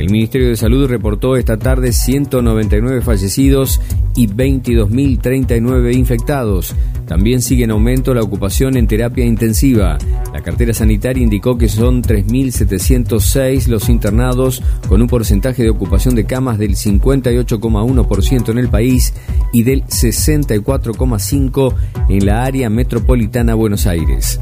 [0.00, 3.82] El Ministerio de Salud reportó esta tarde 199 fallecidos
[4.16, 6.74] y 22.039 infectados.
[7.06, 9.98] También sigue en aumento la ocupación en terapia intensiva.
[10.32, 16.24] La cartera sanitaria indicó que son 3.706 los internados, con un porcentaje de ocupación de
[16.24, 19.12] camas del 58,1% en el país
[19.52, 21.74] y del 64,5%
[22.08, 24.40] en la área metropolitana Buenos Aires.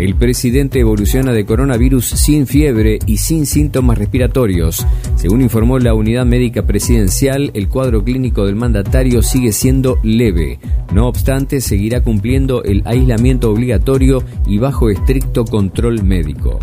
[0.00, 4.86] El presidente evoluciona de coronavirus sin fiebre y sin síntomas respiratorios.
[5.16, 10.58] Según informó la unidad médica presidencial, el cuadro clínico del mandatario sigue siendo leve.
[10.94, 16.58] No obstante, seguirá cumpliendo el aislamiento obligatorio y bajo estricto control médico.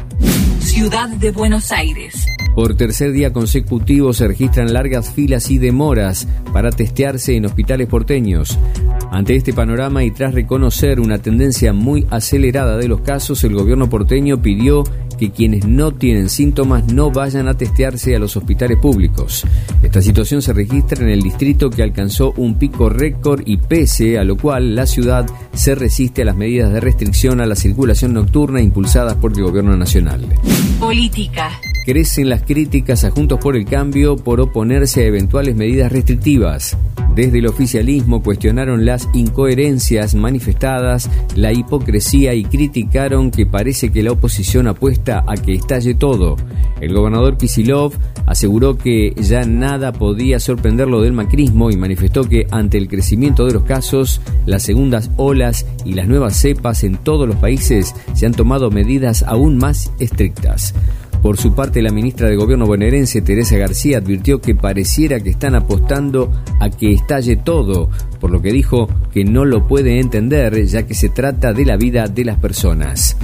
[0.59, 2.25] Ciudad de Buenos Aires.
[2.55, 8.57] Por tercer día consecutivo se registran largas filas y demoras para testearse en hospitales porteños.
[9.17, 13.89] Ante este panorama y tras reconocer una tendencia muy acelerada de los casos, el gobierno
[13.89, 14.83] porteño pidió
[15.17, 19.43] que quienes no tienen síntomas no vayan a testearse a los hospitales públicos.
[19.81, 24.23] Esta situación se registra en el distrito que alcanzó un pico récord y pese a
[24.23, 28.61] lo cual la ciudad se resiste a las medidas de restricción a la circulación nocturna
[28.61, 30.27] impulsadas por el gobierno nacional.
[30.79, 31.49] Política.
[31.87, 36.77] Crecen las críticas a Juntos por el Cambio por oponerse a eventuales medidas restrictivas.
[37.17, 44.11] Desde el oficialismo cuestionaron las incoherencias manifestadas, la hipocresía y criticaron que parece que la
[44.11, 46.35] oposición apuesta a que estalle todo.
[46.81, 47.93] El gobernador Kisilov
[48.25, 53.53] aseguró que ya nada podía sorprenderlo del macrismo y manifestó que ante el crecimiento de
[53.53, 58.33] los casos, las segundas olas y las nuevas cepas en todos los países se han
[58.33, 60.73] tomado medidas aún más estrictas.
[61.21, 65.55] Por su parte, la ministra de Gobierno bonaerense, Teresa García, advirtió que pareciera que están
[65.55, 70.83] apostando a que estalle todo, por lo que dijo que no lo puede entender ya
[70.83, 73.17] que se trata de la vida de las personas.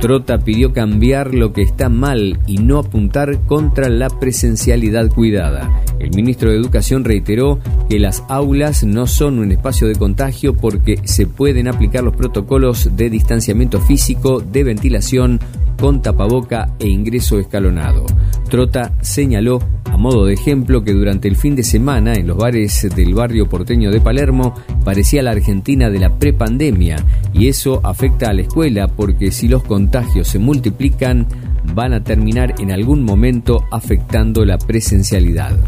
[0.00, 5.82] Trota pidió cambiar lo que está mal y no apuntar contra la presencialidad cuidada.
[5.98, 11.00] El ministro de Educación reiteró que las aulas no son un espacio de contagio porque
[11.04, 15.38] se pueden aplicar los protocolos de distanciamiento físico, de ventilación,
[15.78, 18.04] con tapaboca e ingreso escalonado.
[18.50, 22.86] Trota señaló, a modo de ejemplo, que durante el fin de semana en los bares
[22.94, 24.54] del barrio porteño de Palermo
[24.84, 26.96] parecía la Argentina de la prepandemia
[27.32, 29.89] y eso afecta a la escuela porque si los contagios
[30.22, 31.26] se multiplican
[31.74, 35.58] van a terminar en algún momento afectando la presencialidad.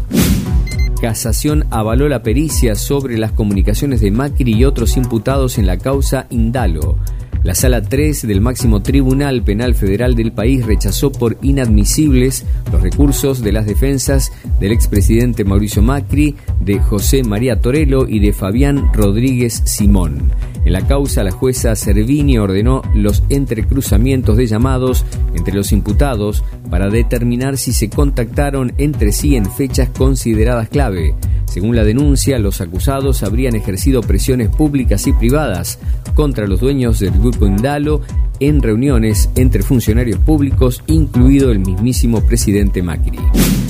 [1.01, 6.27] Casación avaló la pericia sobre las comunicaciones de Macri y otros imputados en la causa
[6.29, 6.97] Indalo.
[7.43, 13.41] La Sala 3 del máximo Tribunal Penal Federal del país rechazó por inadmisibles los recursos
[13.41, 14.31] de las defensas
[14.61, 20.31] del expresidente Mauricio Macri, de José María Torello y de Fabián Rodríguez Simón.
[20.65, 26.89] En la causa, la jueza Servini ordenó los entrecruzamientos de llamados entre los imputados para
[26.89, 31.15] determinar si se contactaron entre sí en fechas consideradas clave.
[31.45, 35.77] Según la denuncia, los acusados habrían ejercido presiones públicas y privadas
[36.15, 38.01] contra los dueños del grupo Indalo
[38.39, 43.19] en reuniones entre funcionarios públicos, incluido el mismísimo presidente Macri.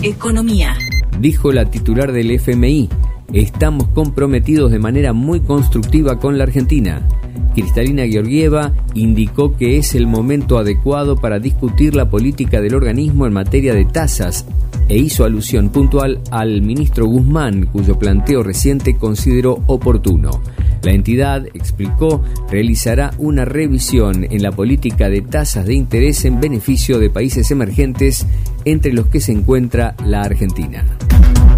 [0.02, 0.76] Economía.
[1.20, 2.90] Dijo la titular del FMI,
[3.32, 7.08] estamos comprometidos de manera muy constructiva con la Argentina.
[7.54, 13.34] Cristalina Georgieva indicó que es el momento adecuado para discutir la política del organismo en
[13.34, 14.46] materia de tasas
[14.90, 20.42] e hizo alusión puntual al ministro Guzmán, cuyo planteo reciente consideró oportuno.
[20.84, 27.00] La entidad, explicó, realizará una revisión en la política de tasas de interés en beneficio
[27.00, 28.28] de países emergentes,
[28.66, 30.86] entre los que se encuentra la Argentina.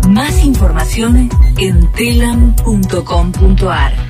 [0.08, 4.05] Más información en telam.com.ar.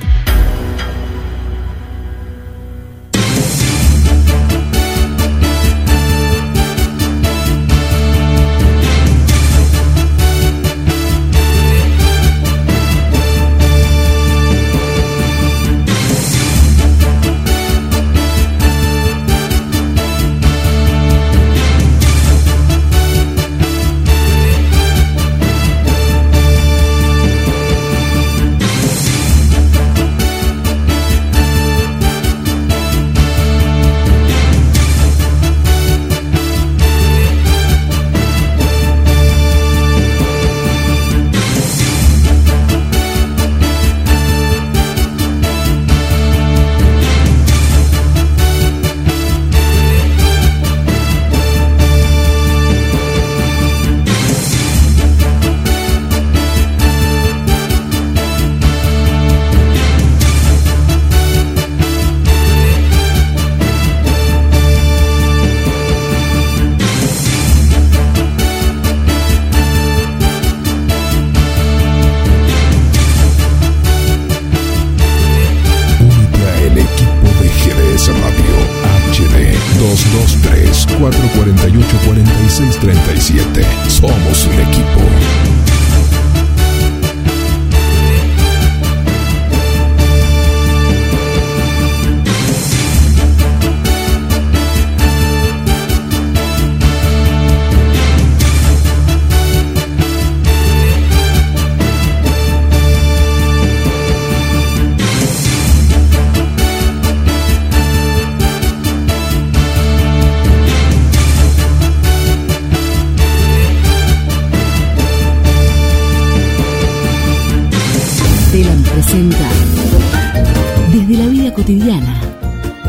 [120.92, 122.20] Desde la vida cotidiana,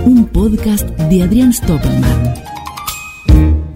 [0.04, 2.34] un podcast de Adrián Stoppelman.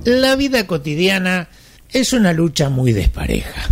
[0.04, 1.48] La vida cotidiana
[1.90, 3.70] es una lucha muy despareja.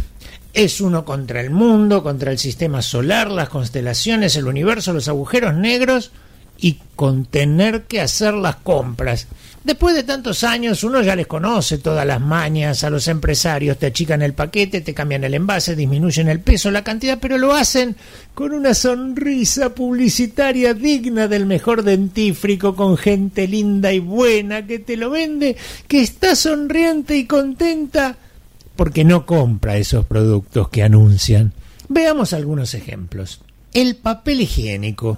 [0.54, 5.56] Es uno contra el mundo, contra el sistema solar, las constelaciones, el universo, los agujeros
[5.56, 6.14] negros
[6.62, 9.28] y con tener que hacer las compras.
[9.64, 13.88] Después de tantos años uno ya les conoce todas las mañas a los empresarios, te
[13.88, 17.96] achican el paquete, te cambian el envase, disminuyen el peso, la cantidad, pero lo hacen
[18.34, 24.98] con una sonrisa publicitaria digna del mejor dentífrico, con gente linda y buena que te
[24.98, 25.58] lo vende,
[25.88, 28.18] que está sonriente y contenta
[28.76, 31.52] porque no compra esos productos que anuncian.
[31.90, 33.42] Veamos algunos ejemplos.
[33.74, 35.18] El papel higiénico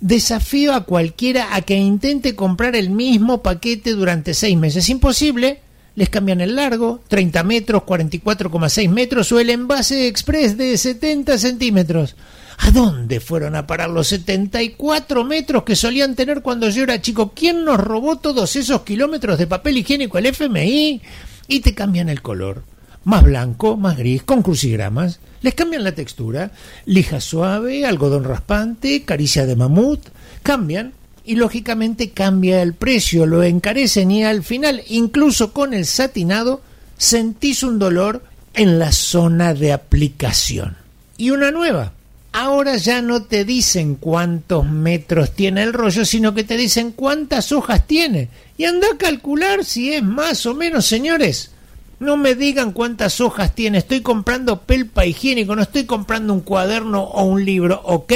[0.00, 4.88] Desafío a cualquiera a que intente comprar el mismo paquete durante seis meses.
[4.88, 5.60] Imposible.
[5.94, 12.16] Les cambian el largo, 30 metros, 44,6 metros o el envase express de 70 centímetros.
[12.58, 17.32] ¿A dónde fueron a parar los 74 metros que solían tener cuando yo era chico?
[17.34, 20.18] ¿Quién nos robó todos esos kilómetros de papel higiénico?
[20.18, 21.00] ¿El FMI?
[21.48, 22.64] Y te cambian el color
[23.06, 25.20] más blanco, más gris, con crucigramas.
[25.46, 26.50] Les cambian la textura,
[26.86, 30.00] lija suave, algodón raspante, caricia de mamut,
[30.42, 30.92] cambian
[31.24, 36.62] y lógicamente cambia el precio, lo encarecen y al final, incluso con el satinado,
[36.98, 40.78] sentís un dolor en la zona de aplicación.
[41.16, 41.92] Y una nueva.
[42.32, 47.52] Ahora ya no te dicen cuántos metros tiene el rollo, sino que te dicen cuántas
[47.52, 48.30] hojas tiene.
[48.58, 51.52] Y anda a calcular si es más o menos, señores.
[51.98, 57.02] No me digan cuántas hojas tiene, estoy comprando pelpa higiénico, no estoy comprando un cuaderno
[57.02, 58.12] o un libro, ¿ok?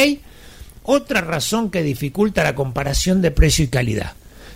[0.83, 4.13] Otra razón que dificulta la comparación de precio y calidad.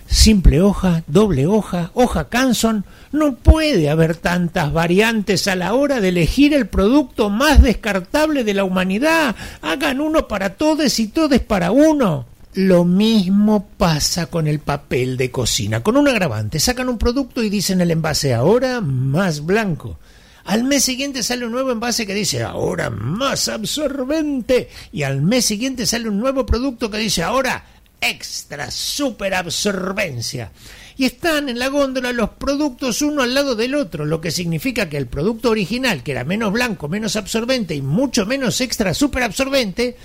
[0.07, 6.09] Simple hoja, doble hoja, hoja Canson, no puede haber tantas variantes a la hora de
[6.09, 9.35] elegir el producto más descartable de la humanidad.
[9.63, 12.27] Hagan uno para todos y todos para uno.
[12.55, 16.57] Lo mismo pasa con el papel de cocina, con un agravante.
[16.61, 19.99] Sacan un producto y dicen el envase ahora más blanco.
[20.45, 24.69] Al mes siguiente sale un nuevo envase que dice ahora más absorbente.
[24.93, 27.65] Y al mes siguiente sale un nuevo producto que dice ahora
[27.99, 30.53] extra super absorbencia.
[30.95, 34.87] Y están en la góndola los productos uno al lado del otro, lo que significa
[34.87, 39.23] que el producto original, que era menos blanco, menos absorbente y mucho menos extra super
[39.23, 39.97] absorbente,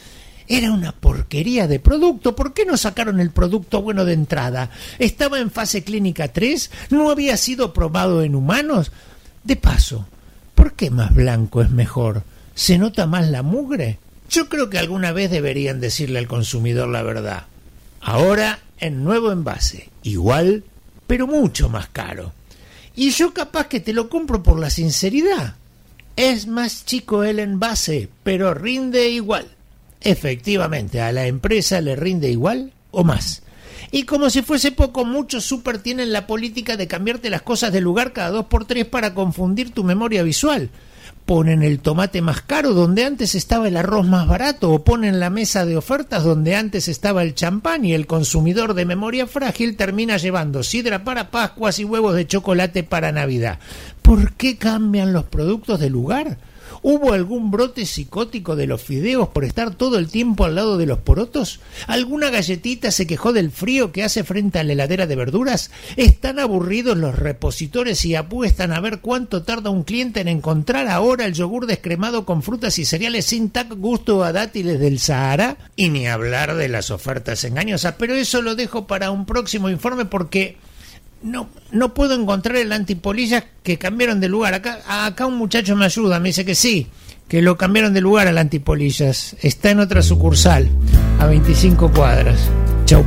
[0.51, 2.35] era una porquería de producto.
[2.35, 4.71] ¿Por qué no sacaron el producto bueno de entrada?
[4.99, 6.73] ¿Estaba en fase clínica 3?
[6.91, 8.91] ¿No había sido probado en humanos?
[9.45, 10.09] De paso,
[10.57, 12.25] ¿por qué más blanco es mejor?
[12.57, 14.01] ¿Se nota más la mugre?
[14.29, 17.45] Yo creo que alguna vez deberían decirle al consumidor la verdad.
[18.01, 20.65] Ahora en nuevo envase, igual,
[21.07, 22.33] pero mucho más caro.
[22.97, 25.55] Y yo capaz que te lo compro por la sinceridad.
[26.17, 29.47] Es más chico el envase, pero rinde igual.
[30.01, 33.43] Efectivamente, a la empresa le rinde igual o más.
[33.93, 37.81] Y como si fuese poco, muchos super tienen la política de cambiarte las cosas de
[37.81, 40.71] lugar cada dos por tres para confundir tu memoria visual.
[41.27, 45.31] Ponen el tomate más caro donde antes estaba el arroz más barato o ponen la
[45.31, 50.17] mesa de ofertas donde antes estaba el champán y el consumidor de memoria frágil termina
[50.17, 53.59] llevando sidra para Pascuas y huevos de chocolate para Navidad.
[54.03, 56.39] ¿Por qué cambian los productos de lugar?
[56.83, 60.87] ¿Hubo algún brote psicótico de los fideos por estar todo el tiempo al lado de
[60.87, 61.61] los porotos?
[61.87, 65.71] ¿Alguna galletita se quejó del frío que hace frente a la heladera de verduras?
[65.97, 71.27] ¿Están aburridos los repositores y apuestan a ver cuánto tarda un cliente en encontrar ahora
[71.27, 75.59] el yogur descremado con frutas y cereales sin tac gusto a dátiles del Sahara?
[75.77, 80.07] Y ni hablar de las ofertas engañosas, pero eso lo dejo para un próximo informe
[80.07, 80.57] porque
[81.23, 84.55] no, no puedo encontrar el antipolillas que cambiaron de lugar.
[84.55, 86.87] Acá, acá un muchacho me ayuda, me dice que sí,
[87.29, 89.37] que lo cambiaron de lugar al antipolillas.
[89.41, 90.69] Está en otra sucursal,
[91.19, 92.51] a 25 cuadras.
[92.91, 93.07] Chau.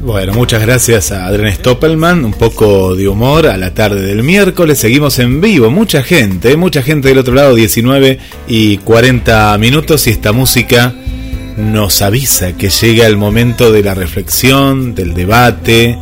[0.00, 4.78] Bueno, muchas gracias a Adrián Stoppelman, un poco de humor a la tarde del miércoles,
[4.78, 10.10] seguimos en vivo, mucha gente, mucha gente del otro lado, 19 y 40 minutos y
[10.10, 10.94] esta música
[11.56, 15.98] nos avisa que llega el momento de la reflexión, del debate,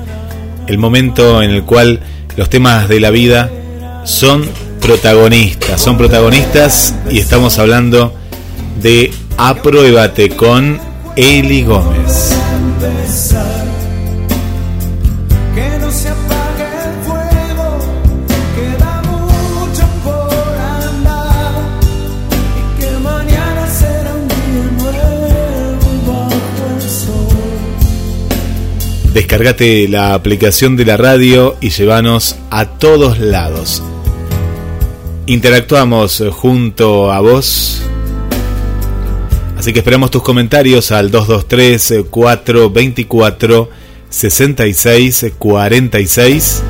[0.67, 2.01] el momento en el cual
[2.37, 3.51] los temas de la vida
[4.05, 4.45] son
[4.83, 8.15] protagonistas, son protagonistas y estamos hablando
[8.83, 10.79] de Apruébate con
[11.17, 12.37] Eli Gómez.
[29.17, 33.83] Descargate la aplicación de la radio y llévanos a todos lados.
[35.25, 37.81] Interactuamos junto a vos.
[39.57, 43.71] Así que esperamos tus comentarios al 223 424
[44.11, 46.63] 6646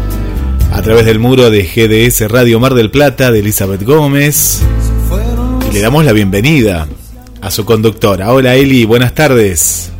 [0.71, 4.63] a través del muro de GDS Radio Mar del Plata de Elizabeth Gómez.
[5.69, 6.87] Y le damos la bienvenida
[7.41, 8.33] a su conductora.
[8.33, 9.91] Hola Eli, buenas tardes.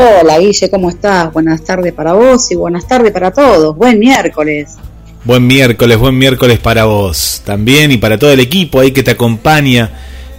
[0.00, 1.32] Hola Guille, ¿cómo estás?
[1.32, 3.76] Buenas tardes para vos y buenas tardes para todos.
[3.76, 4.76] Buen miércoles.
[5.24, 9.10] Buen miércoles, buen miércoles para vos también y para todo el equipo ahí que te
[9.10, 9.90] acompaña,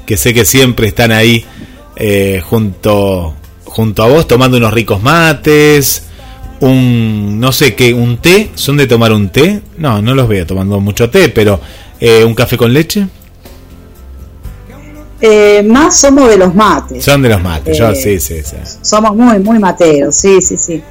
[0.05, 1.43] que sé que siempre están ahí
[1.97, 3.35] eh, junto,
[3.65, 6.03] junto a vos tomando unos ricos mates,
[6.61, 9.59] un, no sé qué, un té, ¿son de tomar un té?
[9.77, 11.59] No, no los veo tomando mucho té, pero
[11.99, 13.07] eh, un café con leche.
[15.21, 17.03] Eh, más somos de los mates.
[17.03, 18.55] Son de los mates, yo sí, sí, sí.
[18.81, 20.81] Somos muy, muy mateos, sí, sí, sí.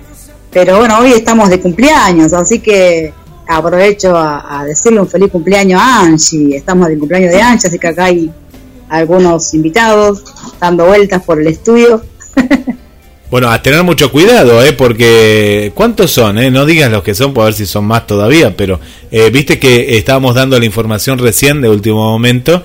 [0.50, 3.12] Pero bueno, hoy estamos de cumpleaños, así que
[3.47, 6.56] aprovecho a, decirle un feliz cumpleaños a Angie.
[6.56, 8.30] Estamos de cumpleaños de Angie, así que acá hay
[8.90, 10.25] algunos invitados
[10.61, 12.02] dando vueltas por el estudio.
[13.30, 14.73] Bueno, a tener mucho cuidado, ¿eh?
[14.73, 16.38] Porque ¿cuántos son?
[16.38, 16.50] Eh?
[16.50, 18.80] No digas los que son, por ver si son más todavía, pero
[19.11, 22.62] eh, viste que estábamos dando la información recién de último momento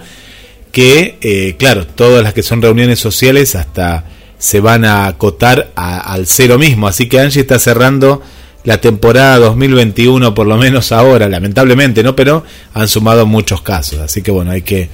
[0.73, 4.05] que, eh, claro, todas las que son reuniones sociales hasta
[4.39, 6.87] se van a acotar al cero mismo.
[6.87, 8.23] Así que Angie está cerrando
[8.63, 12.15] la temporada 2021, por lo menos ahora, lamentablemente, ¿no?
[12.15, 13.99] Pero han sumado muchos casos.
[13.99, 14.89] Así que bueno, hay que,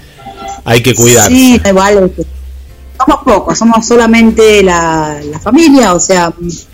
[0.66, 1.34] hay que cuidarse.
[1.34, 2.12] Sí, igual.
[2.98, 6.34] Somos pocos, somos solamente la, familia, o sea,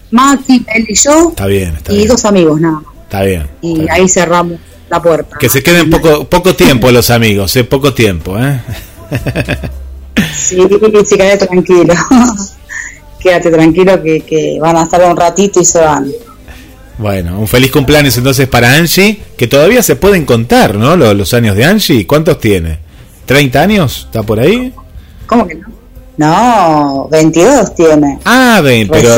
[0.09, 1.29] Mati, él y yo.
[1.29, 3.47] Está bien, está y dos amigos, nada Está bien.
[3.61, 4.57] Y ahí cerramos
[4.89, 5.37] la puerta.
[5.37, 7.63] Que se queden poco, poco tiempo los amigos, ¿eh?
[7.63, 8.59] Poco tiempo, ¿eh?
[10.33, 10.57] Sí,
[11.05, 11.93] sí, quédate tranquilo.
[13.19, 16.11] quédate tranquilo que, van a estar un ratito y se van.
[16.97, 20.95] Bueno, un feliz cumpleaños entonces para Angie, que todavía se pueden contar, ¿no?
[20.95, 22.79] Los, años de Angie, ¿cuántos tiene?
[23.27, 24.03] ¿30 años?
[24.05, 24.71] ¿Está por ahí?
[25.25, 25.67] ¿Cómo que no?
[26.17, 28.19] No, 22 tiene.
[28.23, 29.17] Ah, pero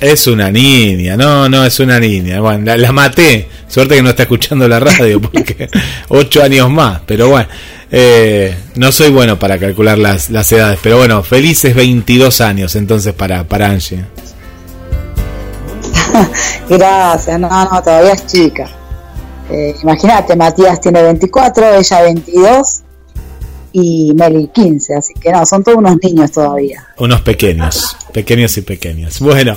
[0.00, 2.40] es una niña, no, no, es una niña.
[2.40, 3.48] Bueno, la, la, maté.
[3.66, 5.68] Suerte que no está escuchando la radio, porque
[6.08, 7.48] 8 años más, pero bueno.
[7.94, 13.12] Eh, no soy bueno para calcular las, las, edades, pero bueno, felices 22 años entonces
[13.12, 14.02] para, para Angie.
[16.70, 18.70] Gracias, no, no, todavía es chica.
[19.50, 22.82] Eh, Imagínate, Matías tiene 24, ella 22
[23.72, 26.86] y Meli 15, así que no, son todos unos niños todavía.
[26.98, 29.20] Unos pequeños, pequeños y pequeñas.
[29.20, 29.56] Bueno,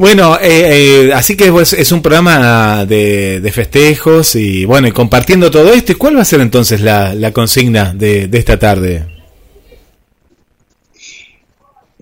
[0.00, 5.50] bueno, eh, eh, así que pues, es un programa de, festejos y bueno, y compartiendo
[5.50, 5.92] todo esto.
[5.92, 9.06] ¿Y cuál va a ser entonces la, consigna de, esta tarde?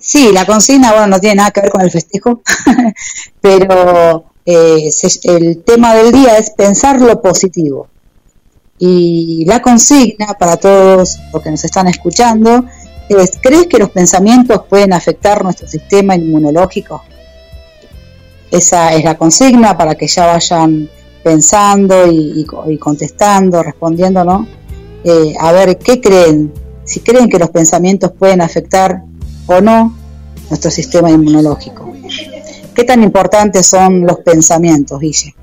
[0.00, 2.40] Sí, la consigna, bueno, no tiene nada que ver con el festejo,
[3.40, 4.90] pero eh,
[5.24, 7.88] el tema del día es pensar lo positivo.
[8.78, 12.64] Y la consigna para todos los que nos están escuchando
[13.08, 17.02] es, ¿crees que los pensamientos pueden afectar nuestro sistema inmunológico?
[18.50, 20.88] Esa es la consigna para que ya vayan
[21.22, 22.46] pensando y,
[22.78, 24.46] contestando, respondiendo, ¿no?
[25.04, 26.52] Eh, a ver qué creen,
[26.84, 29.02] si creen que los pensamientos pueden afectar
[29.46, 29.94] o no
[30.48, 31.92] nuestro sistema inmunológico.
[32.74, 35.34] ¿Qué tan importantes son los pensamientos, Guille?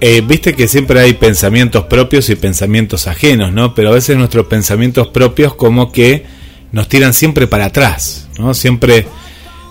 [0.00, 3.74] Eh, Viste que siempre hay pensamientos propios y pensamientos ajenos, ¿no?
[3.74, 6.24] Pero a veces nuestros pensamientos propios como que
[6.70, 8.54] nos tiran siempre para atrás, ¿no?
[8.54, 9.06] Siempre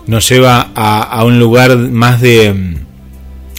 [0.05, 2.75] nos lleva a, un lugar más de,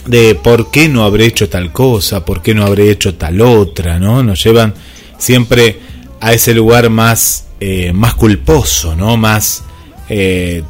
[0.05, 3.99] de por qué no habré hecho tal cosa, por qué no habré hecho tal otra,
[3.99, 4.21] ¿no?
[4.21, 4.73] Nos llevan
[5.17, 5.79] siempre
[6.19, 9.17] a ese lugar más, eh, más culposo, ¿no?
[9.17, 9.63] Más,
[10.07, 10.63] eh,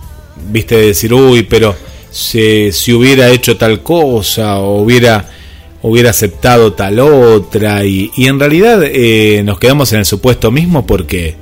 [0.49, 1.75] viste, de decir, uy, pero
[2.09, 5.29] si, si hubiera hecho tal cosa o hubiera
[5.81, 10.85] hubiera aceptado tal otra y, y en realidad eh, nos quedamos en el supuesto mismo
[10.85, 11.35] porque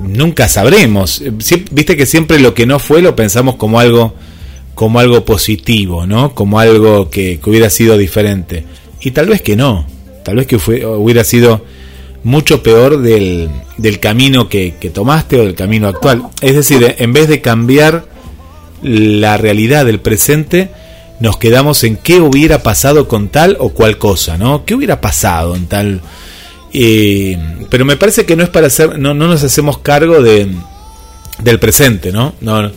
[0.00, 1.22] nunca sabremos.
[1.70, 4.14] Viste que siempre lo que no fue lo pensamos como algo
[4.78, 6.36] como algo positivo, ¿no?
[6.36, 8.62] Como algo que, hubiera sido diferente.
[9.00, 9.84] Y tal vez que no.
[10.22, 11.64] Tal vez que hubiera sido
[12.22, 16.28] mucho peor del, del camino que, que, tomaste o del camino actual.
[16.42, 18.06] Es decir, en vez de cambiar
[18.80, 20.70] la realidad del presente,
[21.20, 24.64] nos quedamos en qué hubiera pasado con tal o cual cosa, ¿no?
[24.64, 26.00] ¿Qué hubiera pasado en tal
[27.70, 30.48] pero me parece que no es para hacer, no, no nos hacemos cargo de,
[31.42, 32.34] del presente, ¿no?
[32.40, 32.70] no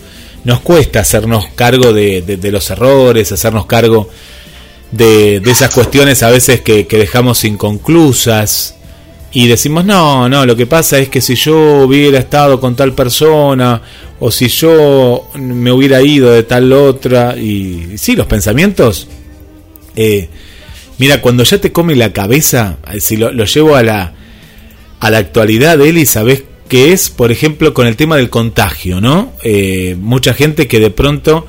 [0.44, 4.08] nos cuesta hacernos cargo de, los errores, hacernos cargo
[4.90, 8.76] de, esas cuestiones a veces que, dejamos inconclusas
[9.32, 12.94] y decimos, no, no, lo que pasa es que si yo hubiera estado con tal
[12.94, 13.80] persona
[14.20, 19.08] o si yo me hubiera ido de tal otra, y, sí, los pensamientos
[19.96, 20.28] eh,
[21.02, 24.12] Mira, cuando ya te come la cabeza, eh, si lo, llevo a la,
[25.00, 27.10] a la actualidad, Eli, ¿sabes qué es?
[27.10, 29.32] Por ejemplo, con el tema del contagio, ¿no?
[29.42, 31.44] Eh, mucha gente que de pronto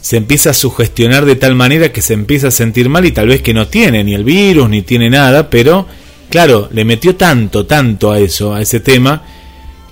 [0.00, 3.28] se empieza a sugestionar de tal manera que se empieza a sentir mal y tal
[3.28, 5.86] vez que no tiene ni el virus ni tiene nada, pero
[6.30, 9.22] claro, le metió tanto, tanto a eso, a ese tema,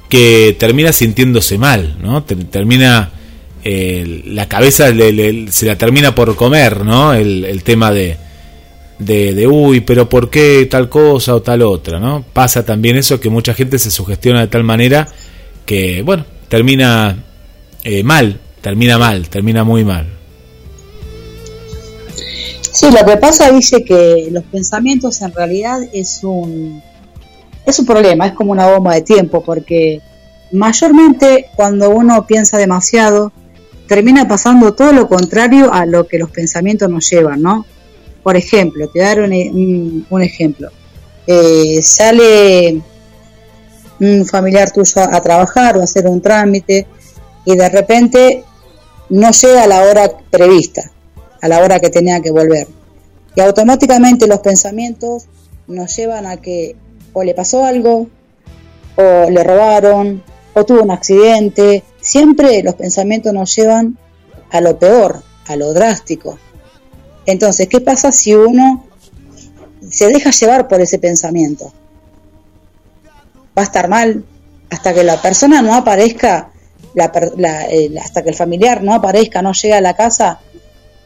[0.08, 2.22] que termina sintiéndose mal, ¿no?
[2.24, 3.10] Termina,
[3.64, 7.12] eh, la cabeza se la termina por comer, ¿no?
[7.12, 8.16] el tema de,
[8.98, 11.98] de, de, uy, pero ¿por qué tal cosa o tal otra?
[11.98, 12.24] ¿no?
[12.32, 15.08] Pasa también eso que mucha gente se sugestiona de tal manera
[15.64, 17.16] que, bueno, termina
[17.84, 20.06] eh, mal, termina mal, termina muy mal.
[22.76, 26.82] Sí, lo que pasa dice que los pensamientos en realidad es un
[27.64, 30.02] es un problema, es como una bomba de tiempo, porque
[30.52, 33.32] mayormente cuando uno piensa demasiado,
[33.88, 37.64] termina pasando todo lo contrario a lo que los pensamientos nos llevan, ¿no?
[38.22, 40.68] Por ejemplo, te voy a dar un, ejemplo.
[41.26, 42.82] Eh, sale
[44.00, 46.86] un familiar tuyo a, trabajar o a hacer un trámite
[47.46, 48.44] y de repente
[49.08, 50.92] no llega a la hora prevista,
[51.40, 52.66] a la hora que tenía que volver.
[53.34, 55.26] Y automáticamente los pensamientos
[55.66, 56.76] nos llevan a que
[57.12, 58.08] o le pasó algo,
[58.96, 60.22] o le robaron,
[60.54, 61.82] o tuvo un accidente.
[62.00, 63.98] Siempre los pensamientos nos llevan
[64.50, 66.38] a lo peor, a lo drástico.
[67.26, 68.84] Entonces, ¿qué pasa si uno
[69.90, 71.72] se deja llevar por ese pensamiento?
[73.56, 74.24] Va a estar mal
[74.70, 76.50] hasta que la persona no aparezca,
[76.94, 80.40] eh, hasta que el familiar no aparezca, no llegue a la casa,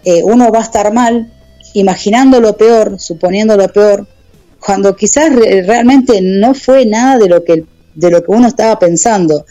[0.04, 1.32] eh, uno va a estar mal,
[1.74, 4.06] imaginando lo peor, suponiendo lo peor,
[4.58, 9.44] cuando quizás realmente no fue nada de lo que de lo que uno estaba pensando,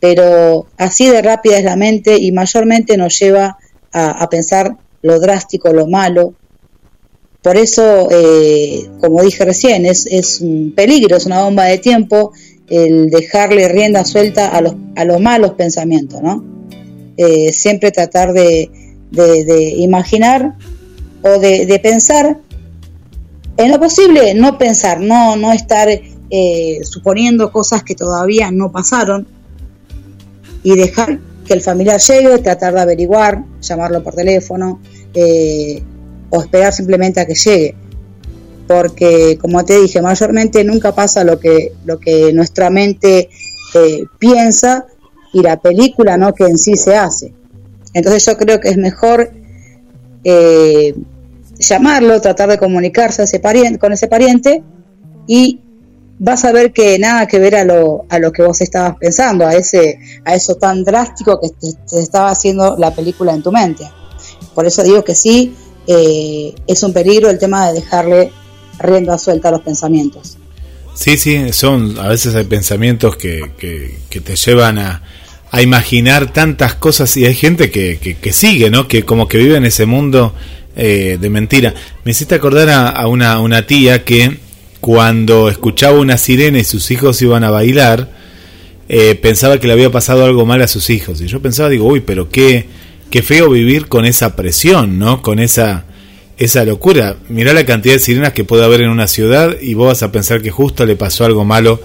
[0.00, 3.58] pero así de rápida es la mente y mayormente nos lleva
[3.92, 6.34] a pensar lo drástico, lo malo.
[7.42, 12.32] Por eso, eh, como dije recién, es, es, un peligro, es una bomba de tiempo
[12.70, 16.42] el dejarle rienda suelta a los, a los malos pensamientos, ¿no?
[17.18, 18.70] Eh, siempre tratar de,
[19.14, 20.54] de, imaginar
[21.22, 22.38] o de, pensar
[23.56, 29.26] en lo posible, no pensar, no, no estar eh, suponiendo cosas que todavía no pasaron
[30.62, 34.80] y dejar que el familiar llegue, tratar de averiguar, llamarlo por teléfono
[35.12, 35.82] eh,
[36.30, 37.76] o esperar simplemente a que llegue.
[38.66, 43.28] Porque, como te dije, mayormente nunca pasa lo que, lo que nuestra mente
[43.74, 44.86] eh, piensa
[45.34, 47.34] y la película no que en sí se hace.
[47.94, 49.32] Entonces yo creo que es mejor
[50.24, 50.94] eh,
[51.58, 54.62] llamarlo, tratar de comunicarse a ese pariente, con ese pariente
[55.26, 55.60] y
[56.18, 59.46] vas a ver que nada que ver a lo, a lo que vos estabas pensando,
[59.46, 63.88] a ese a eso tan drástico que te, estaba haciendo la película en tu mente.
[64.54, 65.54] Por eso digo que sí,
[65.86, 68.32] eh, es un peligro el tema de dejarle
[68.78, 70.38] rienda suelta a los pensamientos.
[70.94, 75.02] Sí, sí, son, a veces hay pensamientos que, que, te llevan a,
[75.54, 78.88] a, imaginar tantas cosas y hay gente que, que, sigue, ¿no?
[78.88, 80.34] Que como que vive en ese mundo
[80.76, 81.74] eh, de mentira.
[82.04, 84.38] Me hiciste acordar a, una, una tía que
[84.80, 88.10] cuando escuchaba una sirena y sus hijos iban a bailar,
[88.88, 91.20] eh, pensaba que le había pasado algo mal a sus hijos.
[91.20, 92.66] Y yo pensaba, digo, uy, pero qué,
[93.08, 95.22] qué feo vivir con esa presión, ¿no?
[95.22, 95.84] Con esa,
[96.36, 97.16] esa locura.
[97.28, 100.10] Mirá la cantidad de sirenas que puede haber en una ciudad y vos vas a
[100.12, 101.80] pensar que justo le pasó algo malo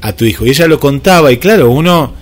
[0.00, 0.46] a tu hijo.
[0.46, 2.19] Y ella lo contaba y claro, uno...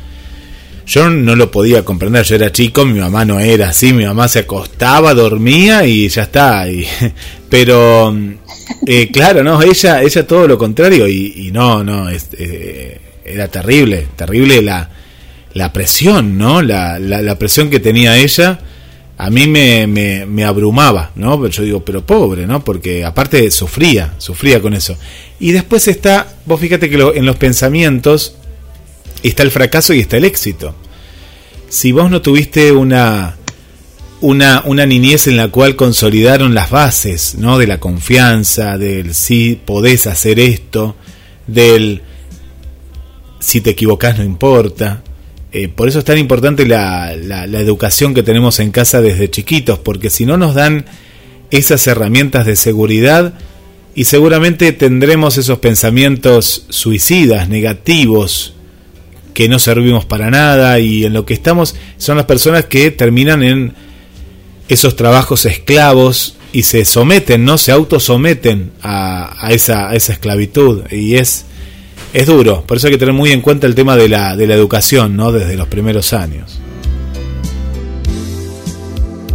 [0.89, 4.27] Yo no lo podía comprender, yo era chico, mi mamá no era así, mi mamá
[4.27, 6.67] se acostaba, dormía y ya está.
[6.67, 6.87] Y,
[7.51, 8.17] pero
[8.87, 14.63] eh, claro, no, ella, ella todo lo contrario y, no, no, eh, era terrible, terrible
[14.63, 14.89] la,
[15.53, 16.63] la presión, ¿no?
[16.63, 18.59] La, la, presión que tenía ella
[19.19, 21.39] a mí me, me, abrumaba, ¿no?
[21.39, 22.65] Pero yo digo, pero pobre, ¿no?
[22.65, 24.97] Porque aparte sufría, sufría con eso.
[25.39, 28.38] Y después está, vos fíjate que en los pensamientos
[29.23, 30.75] está el fracaso y está el éxito.
[31.69, 33.37] Si vos no tuviste una,
[34.21, 37.59] una, una niñez en la cual consolidaron las bases, ¿no?
[37.59, 40.97] De la confianza, del si podés hacer esto,
[41.47, 42.03] del
[43.39, 45.03] si te equivocás no importa.
[45.53, 49.31] Eh, por eso es tan importante la, la, la educación que tenemos en casa desde
[49.31, 50.85] chiquitos, porque si no nos dan
[51.51, 53.35] esas herramientas de seguridad,
[53.95, 58.55] y seguramente tendremos esos pensamientos suicidas, negativos,
[59.39, 63.45] que no servimos para nada y en lo que estamos son las personas que terminan
[63.45, 63.73] en
[64.69, 70.91] esos trabajos esclavos y se someten, no se autosometen a, a, esa, a esa esclavitud
[70.91, 71.45] y es
[72.13, 74.49] es duro, por eso hay que tener muy en cuenta el tema de la, de
[74.49, 75.31] la educación, ¿no?
[75.31, 76.59] Desde los primeros años.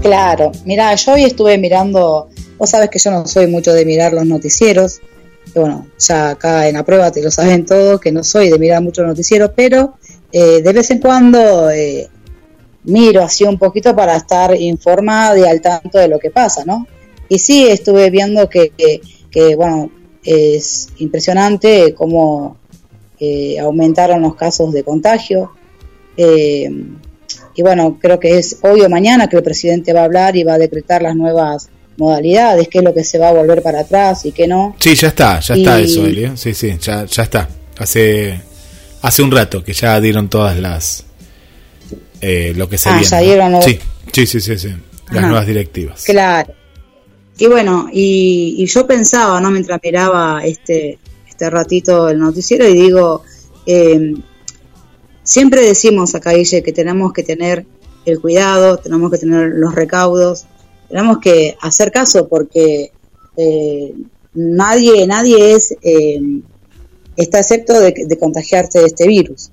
[0.01, 4.11] Claro, mira, yo hoy estuve mirando, vos sabes que yo no soy mucho de mirar
[4.11, 4.99] los noticieros,
[5.55, 8.81] bueno, ya acá en la prueba te lo saben todo, que no soy de mirar
[8.81, 9.95] muchos noticieros, pero
[10.31, 12.09] eh, de vez en cuando eh,
[12.85, 16.87] miro así un poquito para estar informada y al tanto de lo que pasa, ¿no?
[17.29, 18.71] Y sí, estuve viendo que,
[19.31, 19.91] que, bueno,
[20.23, 22.57] es impresionante cómo
[23.19, 25.51] eh, aumentaron los casos de contagio.
[27.55, 30.43] Y bueno, creo que es hoy o mañana que el presidente va a hablar y
[30.43, 33.81] va a decretar las nuevas modalidades, qué es lo que se va a volver para
[33.81, 34.75] atrás y qué no.
[34.79, 36.35] Sí, ya está, ya está eso, Elia.
[36.35, 37.47] Sí, sí, ya, ya está.
[37.77, 38.41] Hace,
[39.01, 41.05] hace un rato que ya dieron todas las...
[42.21, 43.61] Eh, lo que se ah, ya dieron ¿no?
[43.61, 43.77] sí,
[44.13, 44.69] sí, sí, sí, sí,
[45.07, 45.27] las Ajá.
[45.27, 46.03] nuevas directivas.
[46.05, 46.53] Claro.
[47.37, 49.51] Y bueno, y, y, yo pensaba, ¿no?
[49.51, 53.23] Mientras miraba este, este ratito el noticiero y digo,
[53.65, 54.13] eh,
[55.23, 57.65] siempre decimos acá, Guille, que tenemos que tener
[58.05, 60.45] el cuidado, tenemos que tener los recaudos,
[60.93, 62.91] tenemos que hacer caso porque
[63.35, 63.95] eh,
[64.35, 66.21] nadie, nadie es, eh,
[67.17, 69.49] está excepto de, de contagiarse de este virus.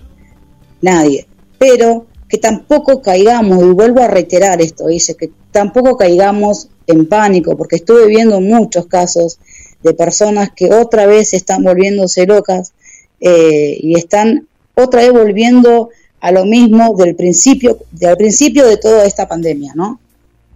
[0.82, 1.26] Nadie.
[1.58, 7.56] Pero que tampoco caigamos, y vuelvo a reiterar esto, dice, que tampoco caigamos en pánico,
[7.56, 9.38] porque estuve viendo muchos casos
[9.82, 12.74] de personas que otra vez están volviéndose locas
[13.18, 15.88] eh, y están otra vez volviendo
[16.20, 19.98] a lo mismo del principio, del principio de toda esta pandemia, ¿no?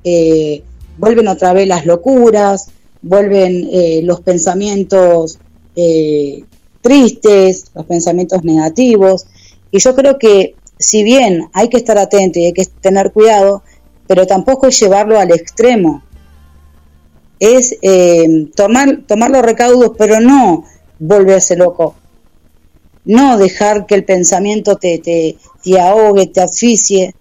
[0.05, 0.62] Eh,
[0.98, 2.68] vuelven otra vez las locuras,
[3.02, 5.38] vuelven eh, los pensamientos
[5.76, 6.44] eh,
[6.80, 9.26] tristes, los pensamientos negativos,
[9.70, 13.62] y yo creo que si bien hay que estar atento y hay que tener cuidado,
[14.07, 16.02] pero tampoco es llevarlo al extremo.
[17.40, 20.64] Es eh, tomar, tomar los recaudos, pero no
[20.98, 21.94] volverse loco.
[23.04, 27.14] No dejar que el pensamiento te, te, te ahogue, te asfixie,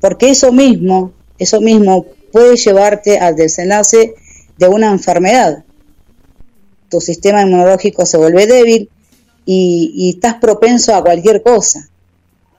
[0.00, 4.14] porque eso mismo, eso mismo puede llevarte al desenlace
[4.56, 5.64] de una enfermedad.
[6.88, 8.90] Tu sistema inmunológico se vuelve débil
[9.44, 11.88] y, estás propenso a cualquier cosa.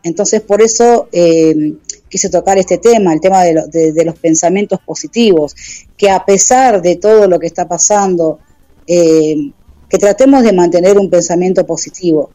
[0.04, 1.74] Entonces, por eso eh,
[2.08, 5.56] quise tocar este tema, el tema de, de, los pensamientos positivos,
[5.98, 8.40] que a pesar de todo lo que está pasando,
[8.88, 9.52] eh,
[9.90, 12.32] que tratemos de mantener un pensamiento positivo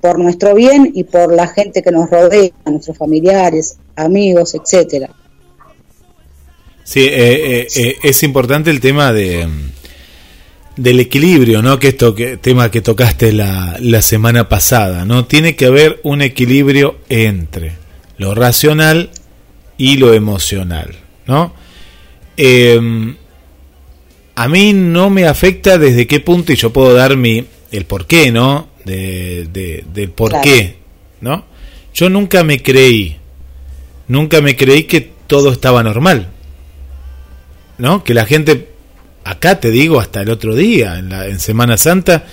[0.00, 5.10] por nuestro bien y por la gente que nos rodea, nuestros familiares, amigos, etcétera.
[6.84, 9.46] Sí, eh, eh, es importante el tema de
[10.78, 11.78] del equilibrio, ¿no?
[11.80, 15.26] Que esto que tema que tocaste la, la semana pasada, ¿no?
[15.26, 17.72] Tiene que haber un equilibrio entre
[18.16, 19.10] lo racional
[19.76, 20.94] y lo emocional,
[21.26, 21.52] ¿no?
[22.36, 22.80] Eh,
[24.36, 28.06] a mí no me afecta desde qué punto y yo puedo dar mi el por
[28.06, 28.67] qué, ¿no?
[28.88, 30.42] De, de, del por claro.
[30.44, 30.78] qué,
[31.20, 31.44] ¿no?
[31.94, 33.16] Yo nunca me creí,
[34.08, 36.28] nunca me creí que todo estaba normal,
[37.76, 38.02] ¿no?
[38.02, 38.68] Que la gente
[39.24, 42.24] acá te digo hasta el otro día, en, la, en Semana Santa,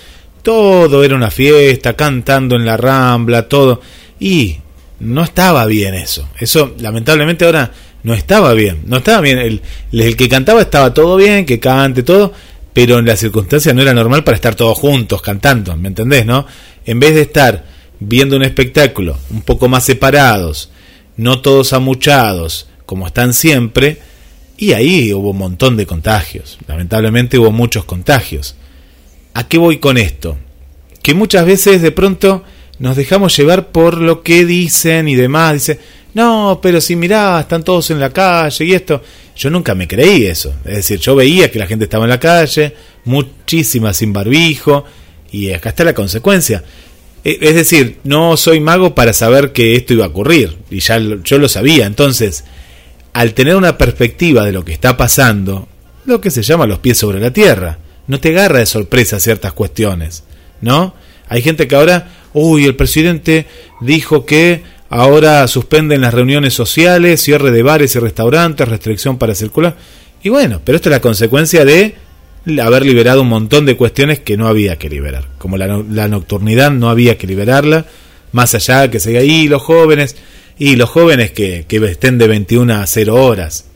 [0.42, 3.80] todo era una fiesta, cantando en la rambla, todo.
[4.18, 4.58] Y
[5.00, 6.28] no estaba bien eso.
[6.38, 7.70] Eso lamentablemente ahora
[8.02, 8.82] no estaba bien.
[8.86, 9.38] No estaba bien.
[9.38, 9.60] El,
[9.92, 12.32] el que cantaba estaba todo bien, que cante todo,
[12.76, 16.44] pero en las circunstancias no era normal para estar todos juntos cantando, ¿me entendés, no?
[16.84, 17.64] En vez de estar
[18.00, 20.68] viendo un espectáculo un poco más separados,
[21.16, 24.02] no todos amuchados, como están siempre,
[24.58, 26.58] y ahí hubo un montón de contagios.
[26.68, 28.56] Lamentablemente hubo muchos contagios.
[29.32, 30.36] ¿A qué voy con esto?
[31.00, 32.44] Que muchas veces de pronto
[32.78, 35.54] nos dejamos llevar por lo que dicen y demás.
[35.54, 35.80] Dice,
[36.16, 39.02] no, pero si mirá, están todos en la calle y esto.
[39.36, 40.54] Yo nunca me creí eso.
[40.64, 42.74] Es decir, yo veía que la gente estaba en la calle,
[43.04, 44.86] muchísima sin barbijo,
[45.30, 46.64] y acá está la consecuencia.
[47.22, 50.98] E, es decir, no soy mago para saber que esto iba a ocurrir, y ya
[50.98, 51.84] yo lo sabía.
[51.84, 52.44] Entonces,
[53.12, 55.68] al tener una perspectiva de lo que está pasando,
[56.06, 57.76] lo que se llama los pies sobre la tierra,
[58.06, 60.24] no te agarra de sorpresa ciertas cuestiones,
[60.62, 60.94] ¿no?
[61.28, 63.46] Hay gente que ahora uy, el presidente
[63.80, 69.76] dijo que ahora suspenden las reuniones sociales, cierre de bares y restaurantes, restricción para circular.
[70.22, 71.94] Y bueno, pero esto es la consecuencia de
[72.62, 75.28] haber liberado un montón de cuestiones que no había que liberar.
[75.38, 77.86] Como la, la nocturnidad no había que liberarla,
[78.32, 80.16] más allá que se ahí los jóvenes,
[80.58, 83.66] y los jóvenes que, que estén de 21 a 0 horas,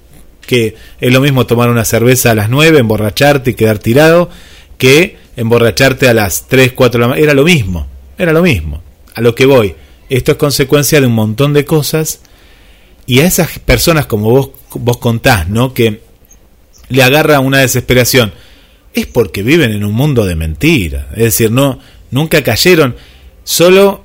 [0.46, 4.30] que es lo mismo tomar una cerveza a las 9, emborracharte y quedar tirado,
[4.78, 7.24] que emborracharte a las 3, 4 de la mañana.
[7.24, 8.82] Era lo mismo, era lo mismo.
[9.14, 9.74] A lo que voy,
[10.10, 12.20] esto es consecuencia de un montón de cosas
[13.06, 15.72] y a esas personas como vos, vos contás, ¿no?
[15.72, 16.02] Que
[16.88, 18.32] le agarra una desesperación,
[18.92, 21.08] es porque viven en un mundo de mentira.
[21.12, 21.78] Es decir, no,
[22.10, 22.96] nunca cayeron,
[23.44, 24.04] solo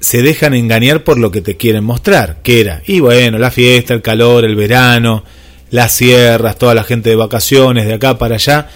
[0.00, 3.94] se dejan engañar por lo que te quieren mostrar, que era, y bueno, la fiesta,
[3.94, 5.24] el calor, el verano,
[5.70, 8.68] las sierras, toda la gente de vacaciones de acá para allá,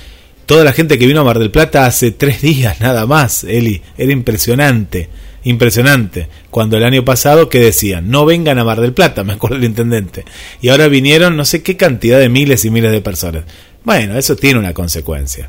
[0.47, 3.83] toda la gente que vino a Mar del Plata hace tres días nada más, Eli,
[3.97, 5.09] era impresionante,
[5.45, 6.29] impresionante.
[6.51, 8.11] Cuando el año pasado, que decían?
[8.11, 10.25] No vengan a Mar del Plata, me acuerdo el intendente.
[10.61, 13.45] Y ahora vinieron no sé qué cantidad de miles y miles de personas.
[13.85, 15.49] Bueno, eso tiene una consecuencia.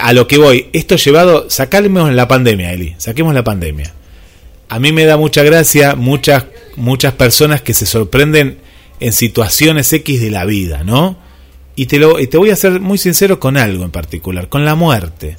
[0.00, 3.92] A lo que voy, esto llevado, sacamos la pandemia, Eli, saquemos la pandemia.
[4.68, 6.46] A mí me da mucha gracia muchas,
[6.76, 8.58] muchas personas que se sorprenden
[8.98, 11.18] en situaciones X de la vida, ¿no?
[11.76, 14.64] Y te, lo, y te voy a ser muy sincero con algo en particular, con
[14.64, 15.36] la muerte.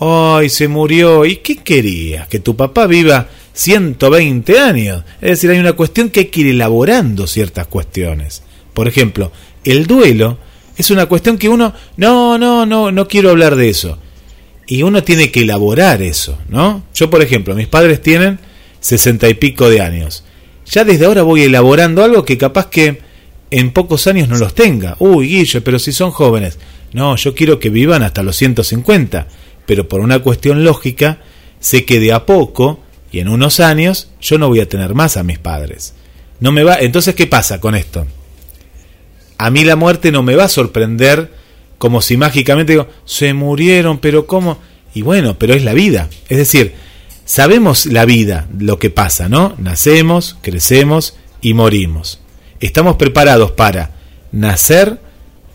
[0.00, 1.24] Ay, se murió.
[1.24, 2.28] ¿Y qué querías?
[2.28, 5.04] Que tu papá viva 120 años.
[5.20, 8.42] Es decir, hay una cuestión que hay que ir elaborando ciertas cuestiones.
[8.72, 9.32] Por ejemplo,
[9.64, 10.38] el duelo
[10.76, 13.98] es una cuestión que uno, no, no, no, no quiero hablar de eso.
[14.66, 16.84] Y uno tiene que elaborar eso, ¿no?
[16.94, 18.40] Yo, por ejemplo, mis padres tienen
[18.80, 20.24] sesenta y pico de años.
[20.66, 23.00] Ya desde ahora voy elaborando algo que capaz que
[23.50, 24.96] en pocos años no los tenga.
[24.98, 26.58] Uy, Guille, pero si son jóvenes.
[26.92, 29.28] No, yo quiero que vivan hasta los 150.
[29.66, 31.18] Pero por una cuestión lógica,
[31.60, 35.16] sé que de a poco y en unos años yo no voy a tener más
[35.16, 35.94] a mis padres.
[36.40, 38.06] No me va, entonces ¿qué pasa con esto?
[39.38, 41.30] A mí la muerte no me va a sorprender
[41.78, 44.58] como si mágicamente digo, se murieron, pero ¿cómo?
[44.94, 46.08] Y bueno, pero es la vida.
[46.28, 46.74] Es decir,
[47.24, 49.54] sabemos la vida, lo que pasa, ¿no?
[49.58, 52.20] Nacemos, crecemos y morimos.
[52.60, 53.90] Estamos preparados para
[54.32, 54.98] nacer,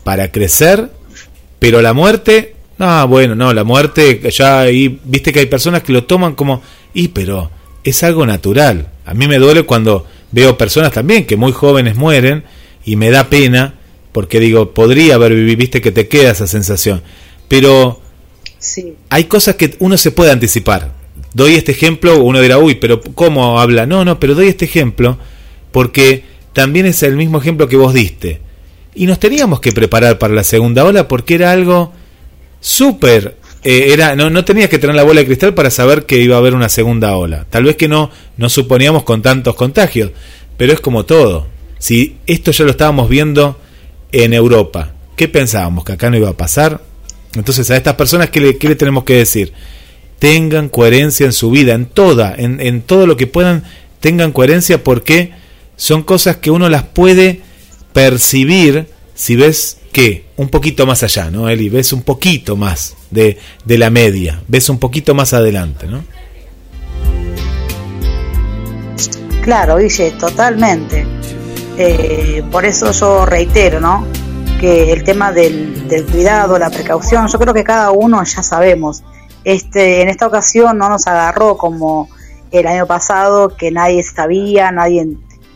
[0.04, 0.92] para crecer,
[1.58, 5.92] pero la muerte, no, bueno, no, la muerte, ya ahí, viste que hay personas que
[5.92, 6.62] lo toman como,
[6.94, 7.50] y pero
[7.84, 8.88] es algo natural.
[9.04, 12.42] A mí me duele cuando veo personas también que muy jóvenes mueren
[12.86, 13.74] y me da pena
[14.12, 17.02] porque digo, podría haber vivido, viste que te queda esa sensación.
[17.48, 18.00] Pero
[18.58, 18.94] sí.
[19.10, 20.94] hay cosas que uno se puede anticipar.
[21.34, 23.84] Doy este ejemplo, uno dirá, uy, pero ¿cómo habla?
[23.84, 25.18] No, no, pero doy este ejemplo
[25.70, 28.40] porque también es el mismo ejemplo que vos diste.
[28.94, 31.92] Y nos teníamos que preparar para la segunda ola porque era algo
[32.60, 33.36] súper...
[33.62, 36.36] Eh, era, no, no tenías que tener la bola de cristal para saber que iba
[36.36, 37.46] a haber una segunda ola.
[37.50, 40.12] Tal vez que no, no suponíamos con tantos contagios,
[40.56, 41.46] pero es como todo.
[41.78, 43.58] Si esto ya lo estábamos viendo
[44.12, 45.84] en Europa, ¿qué pensábamos?
[45.84, 46.82] ¿Que acá no iba a pasar?
[47.34, 49.52] Entonces a estas personas, ¿qué le, le tenemos que decir?
[50.18, 53.64] Tengan coherencia en su vida, en toda, en, en todo lo que puedan,
[54.00, 55.32] tengan coherencia porque
[55.76, 57.40] son cosas que uno las puede
[57.92, 61.68] percibir si ves que un poquito más allá, ¿no, Eli?
[61.68, 66.02] Ves un poquito más de, de la media, ves un poquito más adelante, ¿no?
[69.42, 71.06] Claro, dice, totalmente.
[71.76, 74.06] Eh, por eso yo reitero, ¿no?
[74.58, 79.02] Que el tema del, del, cuidado, la precaución, yo creo que cada uno ya sabemos.
[79.44, 82.08] Este, en esta ocasión no nos agarró como
[82.50, 85.06] el año pasado, que nadie sabía, nadie,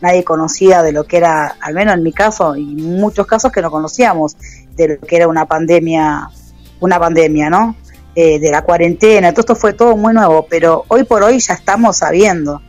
[0.01, 3.63] nadie conocía de lo que era, al menos en mi caso, y muchos casos que
[3.63, 4.37] no conocíamos,
[4.75, 6.29] de lo que era una pandemia,
[6.79, 7.75] una pandemia, ¿no?
[8.15, 11.53] Eh, de la cuarentena, todo esto fue todo muy nuevo, pero hoy por hoy ya
[11.53, 12.61] estamos sabiendo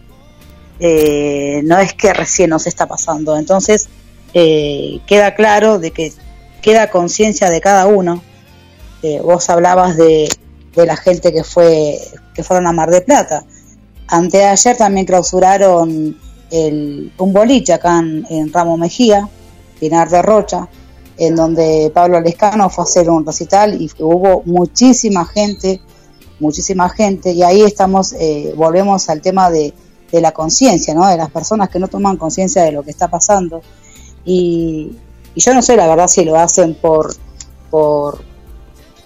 [0.81, 3.37] eh, no es que recién nos está pasando.
[3.37, 3.89] Entonces,
[4.35, 6.13] eh, queda claro de que
[6.61, 8.23] queda conciencia de cada uno.
[9.23, 10.29] Vos hablabas de,
[10.75, 11.97] de, la gente que fue
[12.35, 13.45] que fueron a Mar de Plata.
[14.09, 16.19] Anteayer también clausuraron
[16.51, 19.29] el, un boliche acá en Ramo Mejía,
[19.79, 20.69] Pinar de Rocha,
[21.19, 25.81] en donde Pablo Lescano fue a hacer un recital y hubo muchísima gente,
[26.41, 29.75] muchísima gente, y ahí estamos, eh, volvemos al tema de,
[30.13, 31.07] la conciencia, ¿no?
[31.07, 33.61] De las personas que no toman conciencia de lo que está pasando.
[34.25, 34.97] Y,
[35.35, 37.15] yo no sé la verdad si lo hacen por,
[37.71, 38.23] por,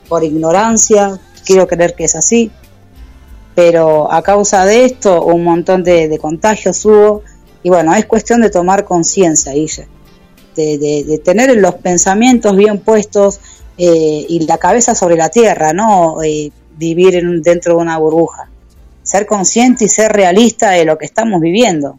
[0.08, 2.52] por ignorancia, quiero creer que es así,
[3.56, 7.22] pero a causa de esto un montón de, de contagios hubo
[7.62, 9.88] y bueno, es cuestión de tomar conciencia, Guille,
[10.54, 13.40] de, de, de, tener los pensamientos bien puestos
[13.78, 18.50] eh, y la cabeza sobre la tierra, no eh, vivir en, dentro de una burbuja.
[19.02, 21.98] ser consciente y ser realista de lo que estamos viviendo.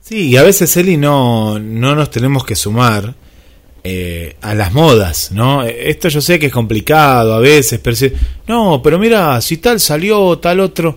[0.00, 3.14] Sí, y a veces, Eli, no, no nos tenemos que sumar
[3.82, 5.62] eh, a las modas, ¿no?
[5.64, 8.12] Esto yo sé que es complicado a veces, pero si,
[8.46, 10.96] no, pero mira, si tal salió, tal otro.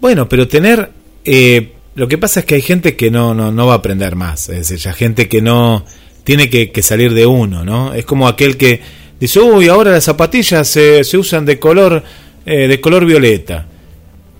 [0.00, 0.90] Bueno, pero tener...
[1.24, 4.16] Eh, lo que pasa es que hay gente que no, no, no va a aprender
[4.16, 5.84] más, es decir, ya gente que no
[6.24, 7.94] tiene que, que salir de uno, ¿no?
[7.94, 8.80] Es como aquel que
[9.20, 12.02] dice, uy, ahora las zapatillas se, se usan de color,
[12.46, 13.66] eh, de color violeta.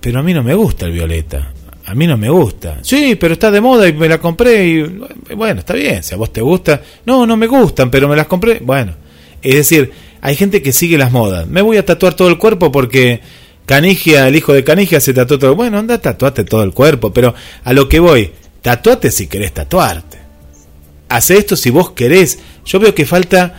[0.00, 1.52] Pero a mí no me gusta el violeta.
[1.86, 2.78] A mí no me gusta.
[2.82, 4.82] Sí, pero está de moda y me la compré y
[5.36, 6.82] bueno, está bien, si a vos te gusta.
[7.04, 8.60] No, no me gustan, pero me las compré.
[8.62, 8.94] Bueno,
[9.42, 11.46] es decir, hay gente que sigue las modas.
[11.46, 13.20] Me voy a tatuar todo el cuerpo porque
[13.66, 15.54] Canigia, el hijo de Canigia se tatuó todo.
[15.54, 20.18] Bueno, anda, tatuate todo el cuerpo, pero a lo que voy, tatuate si querés tatuarte.
[21.08, 22.38] Hace esto si vos querés.
[22.64, 23.54] Yo veo que falta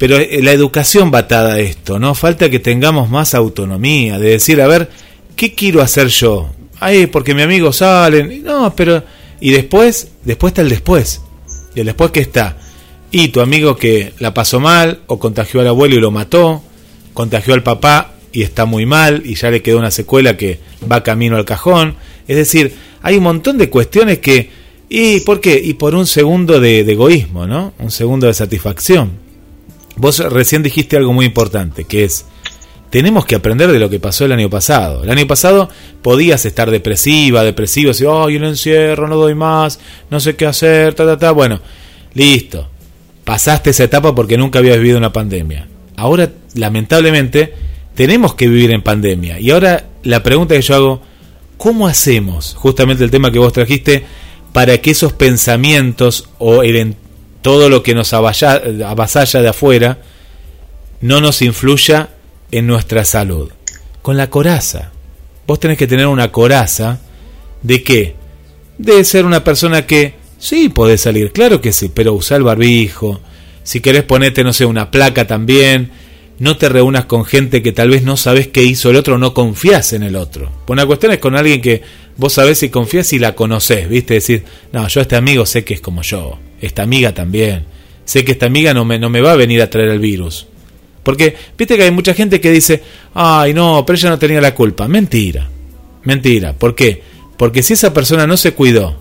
[0.00, 2.14] pero eh, la educación va a esto, ¿no?
[2.14, 4.88] Falta que tengamos más autonomía, de decir, a ver,
[5.36, 6.48] ¿qué quiero hacer yo?
[6.80, 8.42] Ay, porque mi amigo salen.
[8.42, 9.04] No, pero.
[9.40, 11.20] Y después, después está el después.
[11.74, 12.56] Y el después que está.
[13.10, 16.62] Y tu amigo que la pasó mal, o contagió al abuelo y lo mató,
[17.12, 21.02] contagió al papá y está muy mal, y ya le quedó una secuela que va
[21.02, 21.96] camino al cajón.
[22.28, 24.50] Es decir, hay un montón de cuestiones que.
[24.88, 25.60] ¿Y por qué?
[25.62, 27.72] Y por un segundo de, egoísmo, ¿no?
[27.78, 29.12] Un segundo de satisfacción.
[29.96, 32.24] Vos recién dijiste algo muy importante, que es,
[32.90, 35.04] tenemos que aprender de lo que pasó el año pasado.
[35.04, 35.68] El año pasado
[36.02, 39.78] podías estar depresiva, depresivo, decir, ay, el encierro, no doy más,
[40.10, 41.30] no sé qué hacer, ta, ta, ta.
[41.30, 41.60] Bueno,
[42.14, 42.68] listo.
[43.24, 45.68] Pasaste esa etapa porque nunca habías vivido una pandemia.
[45.96, 47.54] Ahora, lamentablemente,
[47.94, 49.40] tenemos que vivir en pandemia.
[49.40, 51.02] Y ahora la pregunta que yo hago,
[51.56, 54.04] ¿cómo hacemos, justamente el tema que vos trajiste,
[54.52, 56.96] para que esos pensamientos o el,
[57.42, 59.98] todo lo que nos avasalla de afuera
[61.00, 62.10] no nos influya
[62.50, 63.50] en nuestra salud.
[64.02, 64.90] Con la coraza.
[65.46, 67.00] Vos tenés que tener una coraza
[67.62, 68.16] de qué?
[68.78, 73.20] De ser una persona que sí podés salir, claro que sí, pero usar el barbijo.
[73.62, 75.90] Si querés ponerte, no sé, una placa también.
[76.40, 79.34] No te reúnas con gente que tal vez no sabes qué hizo el otro, no
[79.34, 80.50] confías en el otro.
[80.68, 81.82] Una cuestión es con alguien que
[82.16, 84.14] vos sabés si confías y la conocés, ¿viste?
[84.14, 87.66] Decir, no, yo este amigo sé que es como yo esta amiga también.
[88.06, 90.46] Sé que esta amiga no me, no me va a venir a traer el virus.
[91.02, 92.82] Porque, viste que hay mucha gente que dice,
[93.14, 94.88] ay no, pero ella no tenía la culpa.
[94.88, 95.48] Mentira,
[96.04, 96.54] mentira.
[96.54, 97.02] ¿Por qué?
[97.36, 98.96] Porque si esa persona no se cuidó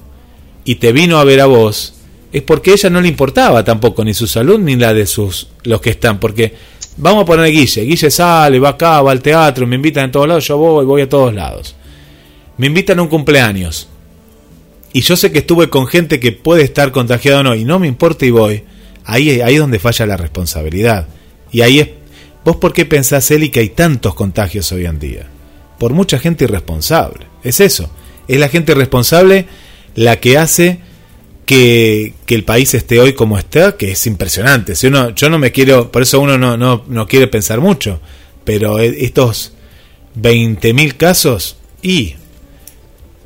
[0.65, 1.93] y te vino a ver a vos,
[2.31, 5.47] es porque a ella no le importaba tampoco ni su salud ni la de sus
[5.63, 6.19] los que están.
[6.19, 6.53] Porque
[6.97, 7.81] vamos a poner a Guille.
[7.81, 11.01] Guille sale, va acá, va al teatro, me invitan a todos lados, yo voy, voy
[11.01, 11.75] a todos lados.
[12.57, 13.87] Me invitan a un cumpleaños
[14.91, 17.79] y yo sé que estuve con gente que puede estar contagiada o no, y no
[17.79, 18.63] me importa y voy,
[19.05, 21.07] ahí, ahí es donde falla la responsabilidad.
[21.51, 21.89] Y ahí es,
[22.43, 25.27] vos por qué pensás, Eli, que hay tantos contagios hoy en día?
[25.77, 27.27] Por mucha gente irresponsable.
[27.43, 27.89] Es eso,
[28.27, 29.45] es la gente responsable
[29.95, 30.79] la que hace
[31.49, 34.75] que, que, el país esté hoy como está, que es impresionante.
[34.75, 37.99] Si uno, yo no me quiero, por eso uno no, no, no quiere pensar mucho,
[38.43, 39.53] pero e, estos
[40.15, 42.13] 20.000 casos, y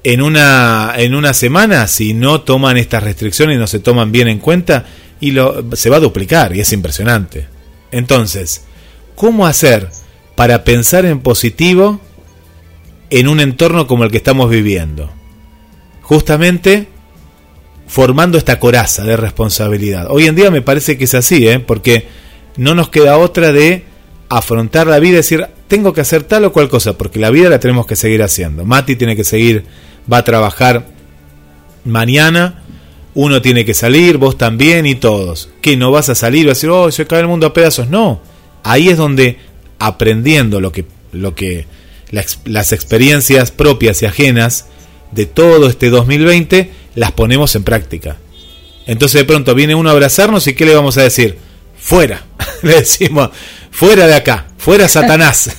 [0.05, 4.39] en una, en una semana, si no toman estas restricciones no se toman bien en
[4.39, 4.85] cuenta,
[5.19, 7.47] y lo, se va a duplicar y es impresionante.
[7.91, 8.63] Entonces,
[9.15, 9.89] ¿cómo hacer
[10.35, 11.99] para pensar en positivo
[13.09, 15.11] en un entorno como el que estamos viviendo?
[16.03, 16.87] Justamente
[17.93, 20.07] formando esta coraza de responsabilidad.
[20.09, 21.59] Hoy en día me parece que es así, ¿eh?
[21.59, 22.07] porque
[22.57, 23.83] no nos queda otra de
[24.29, 27.49] afrontar la vida y decir, tengo que hacer tal o cual cosa, porque la vida
[27.49, 28.65] la tenemos que seguir haciendo.
[28.65, 29.65] Mati tiene que seguir
[30.11, 30.87] va a trabajar
[31.85, 32.63] mañana,
[33.13, 35.51] uno tiene que salir, vos también y todos.
[35.61, 37.89] Que no vas a salir, vas a decir, oh, se cae el mundo a pedazos.
[37.89, 38.21] No,
[38.63, 39.37] ahí es donde
[39.77, 41.67] aprendiendo lo que, lo que
[42.09, 44.65] las, experiencias propias y ajenas
[45.11, 48.17] de todo este 2020 las ponemos en práctica.
[48.85, 51.37] Entonces de pronto viene uno a abrazarnos y ¿qué le vamos a decir?
[51.77, 52.23] Fuera.
[52.63, 53.29] le decimos,
[53.71, 55.51] fuera de acá, fuera Satanás.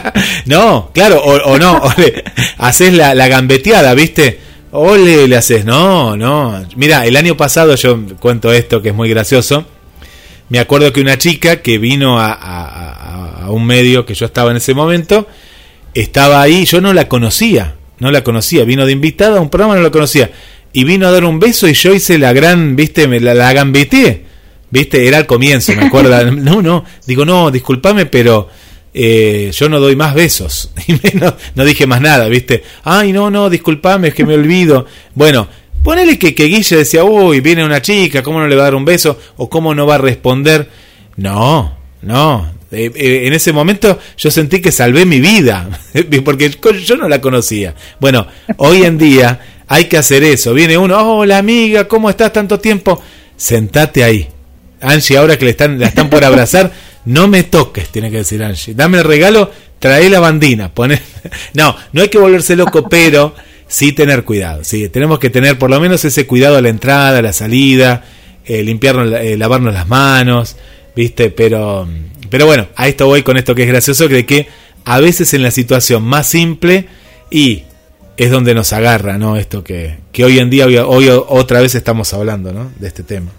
[0.46, 1.80] no, claro, o, no,
[2.58, 4.40] haces la, la, gambeteada, ¿viste?
[4.72, 6.64] Ole, le haces, no, no.
[6.76, 9.66] Mira, el año pasado yo cuento esto que es muy gracioso.
[10.48, 14.50] Me acuerdo que una chica que vino a, a, a un medio que yo estaba
[14.50, 15.26] en ese momento,
[15.94, 19.76] estaba ahí, yo no la conocía, no la conocía, vino de invitada a un programa,
[19.76, 20.30] no la conocía.
[20.72, 23.52] Y vino a dar un beso y yo hice la gran, viste, me la, la
[24.70, 25.06] ¿Viste?
[25.06, 26.30] Era al comienzo, me acuerdo.
[26.32, 28.48] No, no, digo, no, discúlpame, pero
[28.94, 30.70] eh, yo no doy más besos.
[30.86, 30.94] Y
[31.54, 32.62] no, dije más nada, ¿viste?
[32.82, 34.86] Ay, no, no, discúlpame, es que me olvido.
[35.14, 35.46] Bueno,
[35.82, 38.74] ponele que, que Guille decía, uy, viene una chica, ¿cómo no le va a dar
[38.74, 39.18] un beso?
[39.36, 40.70] ¿O cómo no va a responder?
[41.16, 42.50] No, no.
[42.70, 45.68] Eh, eh, en ese momento yo sentí que salvé mi vida,
[46.24, 46.50] porque
[46.82, 47.74] yo no la conocía.
[48.00, 49.38] Bueno, hoy en día
[49.72, 50.52] hay que hacer eso.
[50.52, 53.00] Viene uno, hola amiga, ¿cómo estás tanto tiempo?
[53.38, 54.28] Sentate ahí.
[54.82, 56.70] Angie, ahora que le están, la están por abrazar,
[57.06, 58.74] no me toques, tiene que decir Angie.
[58.74, 60.74] Dame el regalo, trae la bandina.
[60.74, 61.00] Pone...
[61.54, 63.34] No, no hay que volverse loco, pero
[63.66, 64.62] sí tener cuidado.
[64.62, 68.04] Sí, tenemos que tener por lo menos ese cuidado a la entrada, a la salida,
[68.44, 70.56] eh, limpiarnos, eh, lavarnos las manos,
[70.94, 71.30] ¿viste?
[71.30, 71.88] Pero,
[72.28, 74.48] pero bueno, a esto voy con esto que es gracioso, de que
[74.84, 76.88] a veces en la situación más simple
[77.30, 77.62] y
[78.24, 79.36] es donde nos agarra, ¿no?
[79.36, 82.70] Esto que, que hoy en día, hoy, otra vez estamos hablando, ¿no?
[82.78, 83.30] De este tema.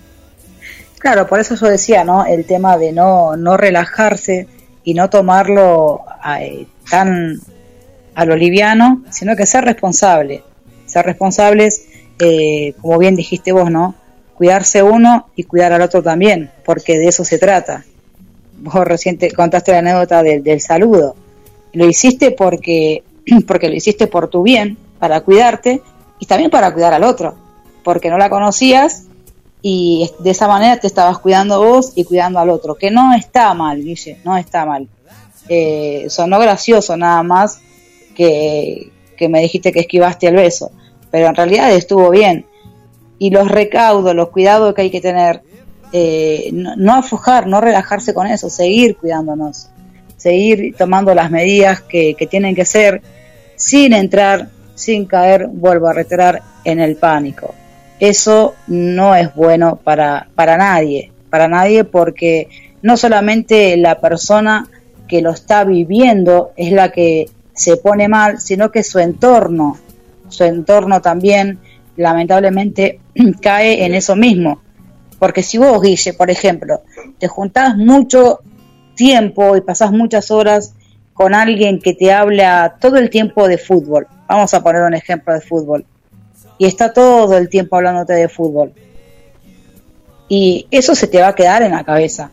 [0.99, 2.25] Claro, por eso yo decía, ¿no?
[2.25, 4.47] El tema de no, no relajarse
[4.83, 6.01] y no tomarlo
[6.39, 7.39] eh, tan
[8.15, 10.43] a lo liviano, sino que ser responsable.
[10.85, 11.85] Ser responsables,
[12.19, 13.95] eh, como bien dijiste vos, ¿no?
[14.35, 17.85] Cuidarse uno y cuidar al otro también, porque de eso se trata.
[18.59, 21.15] Vos recién contaste la anécdota del, saludo.
[21.73, 23.03] Lo hiciste porque,
[23.47, 25.81] porque lo hiciste por tu bien, para cuidarte
[26.19, 27.35] y también para cuidar al otro,
[27.83, 29.05] porque no la conocías
[29.61, 33.53] y de esa manera te estabas cuidando vos y cuidando al otro, que no está
[33.53, 34.87] mal, Guille, no está mal.
[35.49, 37.59] Eh, sonó gracioso nada más
[38.15, 38.91] que,
[39.29, 40.71] me dijiste que esquivaste el beso,
[41.09, 42.45] pero en realidad estuvo bien.
[43.19, 45.41] Y los recaudos, los cuidados que hay que tener,
[45.93, 49.69] eh, no, aflojar, no relajarse con eso, seguir cuidándonos,
[50.17, 53.01] seguir tomando las medidas que, tienen que ser
[53.63, 57.55] sin entrar, sin caer, vuelvo a reiterar, en el pánico.
[57.97, 62.49] Eso no es bueno para, para nadie, para nadie porque
[62.81, 64.67] no solamente la persona
[65.07, 69.77] que lo está viviendo es la que se pone mal, sino que su entorno,
[70.27, 71.59] su entorno también
[71.95, 72.99] lamentablemente
[73.41, 74.61] cae en eso mismo.
[75.19, 76.81] Porque si vos, Guille, por ejemplo,
[77.17, 78.41] te juntás mucho
[78.95, 80.73] tiempo y pasás muchas horas
[81.23, 85.33] con alguien que te habla todo el tiempo de fútbol, vamos a poner un ejemplo
[85.33, 85.85] de fútbol,
[86.57, 88.73] y está todo el tiempo hablándote de fútbol,
[90.27, 92.31] y eso se te va a quedar en la cabeza.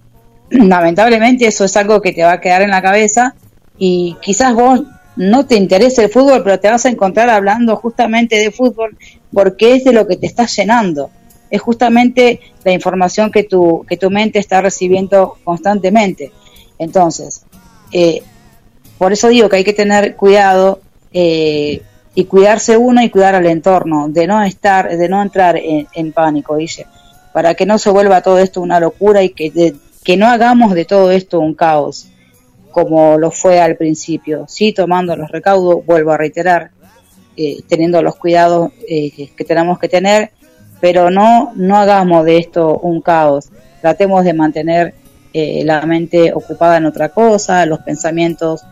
[0.50, 3.34] Lamentablemente eso es algo que te va a quedar en la cabeza
[3.76, 4.82] y quizás vos
[5.16, 8.96] no te interese el fútbol, pero te vas a encontrar hablando justamente de fútbol
[9.32, 11.10] porque es de lo que te está llenando.
[11.50, 16.30] Es justamente la información que tu, que tu mente está recibiendo constantemente.
[16.78, 17.44] Entonces,
[17.92, 18.22] eh,
[18.98, 20.80] por eso digo que hay que tener cuidado
[21.12, 21.82] eh,
[22.14, 26.56] y cuidarse uno y cuidar al entorno, de no estar, de no entrar en, pánico,
[26.56, 26.86] dice,
[27.32, 29.74] para que no se vuelva todo esto una locura y que,
[30.04, 32.08] que no hagamos de todo esto un caos
[32.70, 34.44] como lo fue al principio.
[34.46, 36.70] Sí, tomando los recaudos, vuelvo a reiterar,
[37.36, 40.30] eh, teniendo los cuidados que tenemos que tener,
[40.80, 43.50] pero no, no hagamos de esto un caos.
[43.80, 44.94] Tratemos de mantener
[45.32, 48.62] eh, la mente ocupada en otra cosa, los pensamientos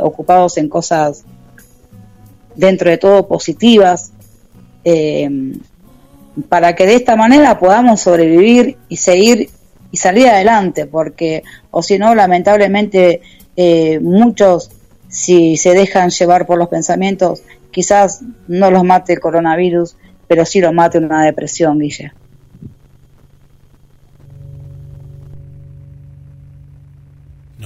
[0.00, 1.24] ocupados en cosas
[2.54, 4.12] dentro de todo positivas,
[6.48, 9.50] para que de esta manera podamos sobrevivir y seguir
[9.90, 13.22] y salir adelante, porque o si no, lamentablemente
[13.56, 14.70] eh, muchos,
[15.08, 19.96] si se dejan llevar por los pensamientos, quizás no los mate el coronavirus,
[20.26, 22.12] pero sí los mate una depresión, Guille.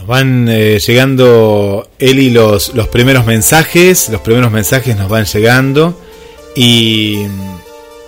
[0.07, 6.01] Van eh, llegando, Eli, los, los primeros mensajes, los primeros mensajes nos van llegando
[6.55, 7.19] y,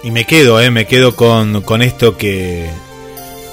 [0.03, 2.69] y me quedo, eh, me quedo con, con esto que,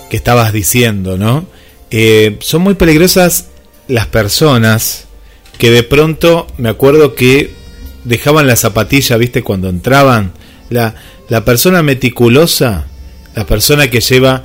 [0.09, 1.45] que estabas diciendo, ¿no?
[1.91, 3.47] Eh, son muy peligrosas
[3.87, 5.05] las personas
[5.57, 7.53] que de pronto me acuerdo que
[8.03, 9.43] dejaban la zapatilla, ¿viste?
[9.43, 10.33] Cuando entraban.
[10.69, 10.95] La,
[11.29, 12.87] la persona meticulosa,
[13.35, 14.43] la persona que lleva...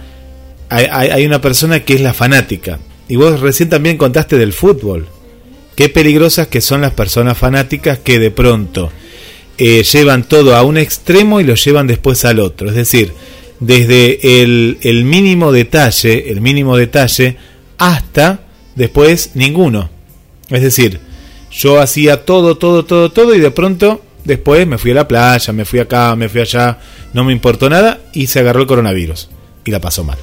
[0.69, 2.81] Hay, hay, una persona que es la fanática.
[3.09, 5.07] Y vos recién también contaste del fútbol.
[5.75, 8.91] Qué peligrosas que son las personas fanáticas que de pronto
[9.59, 12.69] eh, llevan todo a un extremo y lo llevan después al otro.
[12.69, 13.13] Es decir,
[13.61, 17.37] desde el, el mínimo detalle, el mínimo detalle,
[17.79, 18.41] hasta
[18.75, 19.91] después ninguno.
[20.49, 21.01] Es decir,
[21.51, 25.53] yo hacía todo, todo, todo, todo y de pronto después me fui a la playa,
[25.53, 26.79] me fui acá, me fui allá,
[27.13, 29.29] no me importó nada y se agarró el coronavirus
[29.65, 30.19] y la pasó mal.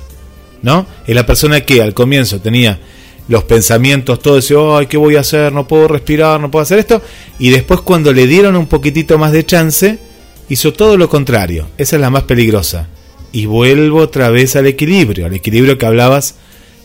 [0.64, 0.88] ¿No?
[1.06, 2.80] Es la persona que al comienzo tenía
[3.28, 5.54] los pensamientos, todo ese, ay, ¿qué voy a hacer?
[5.54, 7.02] No puedo respirar, no puedo hacer esto.
[7.38, 10.00] Y después cuando le dieron un poquitito más de chance,
[10.50, 11.68] hizo todo lo contrario.
[11.78, 12.88] Esa es la más peligrosa
[13.34, 16.36] y vuelvo otra vez al equilibrio, al equilibrio que hablabas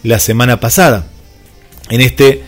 [0.03, 1.07] la semana pasada.
[1.91, 2.43] En este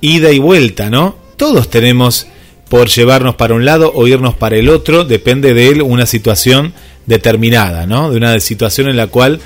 [0.00, 1.16] ida y vuelta, ¿no?
[1.36, 2.26] Todos tenemos
[2.68, 6.72] por llevarnos para un lado o irnos para el otro, depende de él una situación
[7.06, 8.10] determinada, ¿no?
[8.10, 9.40] De una situación en la cual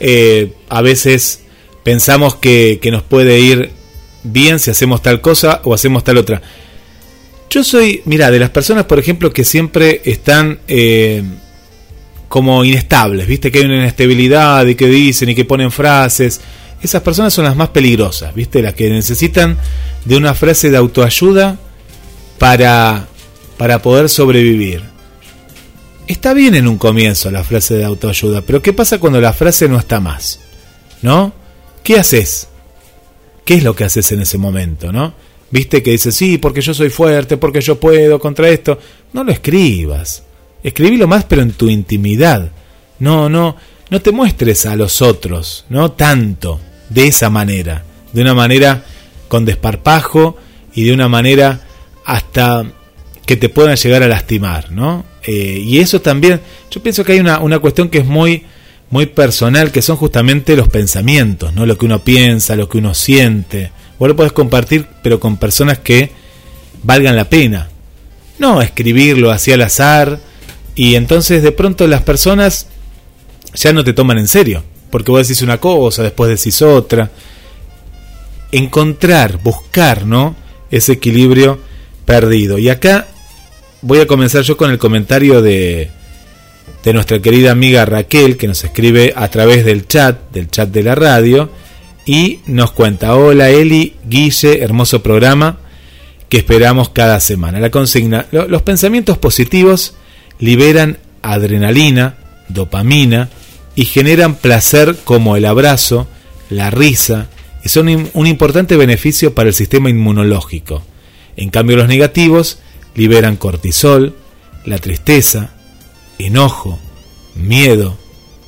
[0.00, 1.42] eh, a veces
[1.82, 3.70] pensamos que, que nos puede ir
[4.22, 6.42] bien si hacemos tal cosa o hacemos tal otra.
[7.50, 11.22] Yo soy, mira, de las personas, por ejemplo, que siempre están eh,
[12.28, 16.40] como inestables, viste que hay una inestabilidad y que dicen y que ponen frases.
[16.80, 19.58] Esas personas son las más peligrosas, viste, las que necesitan
[20.04, 21.58] de una frase de autoayuda
[22.38, 23.08] para,
[23.58, 24.89] para poder sobrevivir.
[26.10, 29.68] Está bien en un comienzo la frase de autoayuda, pero ¿qué pasa cuando la frase
[29.68, 30.40] no está más?
[31.02, 31.32] ¿No?
[31.84, 32.48] ¿Qué haces?
[33.44, 35.14] ¿Qué es lo que haces en ese momento, no?
[35.52, 38.76] Viste que dices, sí, porque yo soy fuerte, porque yo puedo contra esto.
[39.12, 40.24] No lo escribas.
[40.64, 42.50] Escribilo más, pero en tu intimidad.
[42.98, 43.54] No, no,
[43.88, 46.58] no te muestres a los otros, no tanto,
[46.88, 47.84] de esa manera.
[48.12, 48.84] De una manera
[49.28, 50.36] con desparpajo
[50.74, 51.60] y de una manera
[52.04, 52.64] hasta
[53.24, 55.08] que te puedan llegar a lastimar, ¿no?
[55.22, 56.40] Eh, y eso también,
[56.70, 58.44] yo pienso que hay una, una cuestión que es muy,
[58.90, 61.66] muy personal, que son justamente los pensamientos, ¿no?
[61.66, 63.70] Lo que uno piensa, lo que uno siente.
[63.98, 66.10] Vos lo podés compartir, pero con personas que
[66.82, 67.68] valgan la pena.
[68.38, 70.18] No escribirlo así al azar
[70.74, 72.66] y entonces de pronto las personas
[73.54, 77.10] ya no te toman en serio, porque vos decís una cosa, después decís otra.
[78.52, 80.34] Encontrar, buscar, ¿no?
[80.70, 81.60] Ese equilibrio
[82.04, 82.58] perdido.
[82.58, 83.06] Y acá
[83.82, 85.90] voy a comenzar yo con el comentario de,
[86.82, 90.82] de nuestra querida amiga Raquel, que nos escribe a través del chat, del chat de
[90.82, 91.50] la radio,
[92.06, 95.58] y nos cuenta, hola Eli, Guille, hermoso programa
[96.28, 97.60] que esperamos cada semana.
[97.60, 99.94] La consigna, los pensamientos positivos
[100.38, 102.16] liberan adrenalina,
[102.48, 103.28] dopamina
[103.74, 106.08] y generan placer como el abrazo,
[106.48, 107.28] la risa,
[107.64, 110.82] y son un importante beneficio para el sistema inmunológico.
[111.36, 112.58] En cambio los negativos
[113.00, 114.14] liberan cortisol,
[114.66, 115.52] la tristeza,
[116.18, 116.78] enojo,
[117.34, 117.96] miedo,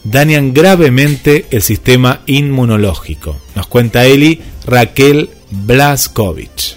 [0.04, 3.38] dañan gravemente el sistema inmunológico.
[3.54, 6.76] Nos cuenta Eli Raquel Blaskovich.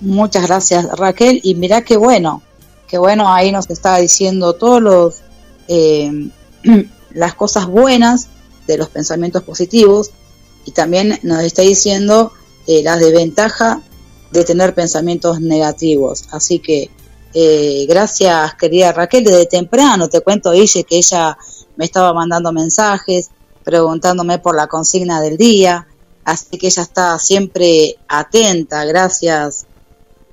[0.00, 2.40] Muchas gracias Raquel y mira qué bueno,
[2.88, 5.16] qué bueno ahí nos está diciendo todos los
[5.68, 6.30] eh,
[7.10, 8.28] las cosas buenas
[8.66, 10.10] de los pensamientos positivos
[10.64, 12.32] y también nos está diciendo
[12.66, 13.80] eh, las desventajas
[14.34, 16.24] de tener pensamientos negativos.
[16.30, 16.90] Así que
[17.32, 21.36] eh, gracias, querida Raquel, desde temprano te cuento, Guille, que ella
[21.76, 23.30] me estaba mandando mensajes
[23.64, 25.86] preguntándome por la consigna del día,
[26.24, 28.84] así que ella está siempre atenta.
[28.84, 29.66] Gracias,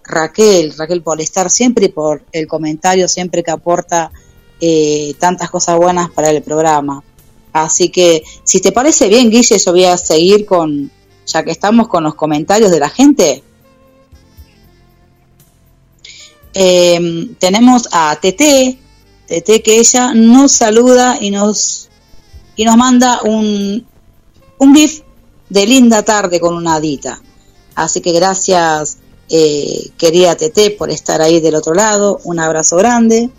[0.04, 4.12] Raquel, Raquel, por estar siempre y por el comentario siempre que aporta
[4.60, 7.04] eh, tantas cosas buenas para el programa.
[7.54, 10.92] Así que, si te parece bien, Guille, yo voy a seguir con,
[11.26, 13.44] ya que estamos con los comentarios de la gente.
[16.54, 18.78] Em, tenemos a TT,
[19.28, 21.90] TT que ella nos saluda y nos,
[22.56, 23.86] y nos manda un,
[24.58, 25.02] un GIF
[25.50, 27.22] de linda tarde con una adita.
[27.76, 28.98] Así que gracias,
[29.30, 32.20] eh, querida TT, por estar ahí del otro lado.
[32.26, 33.30] Un abrazo grande.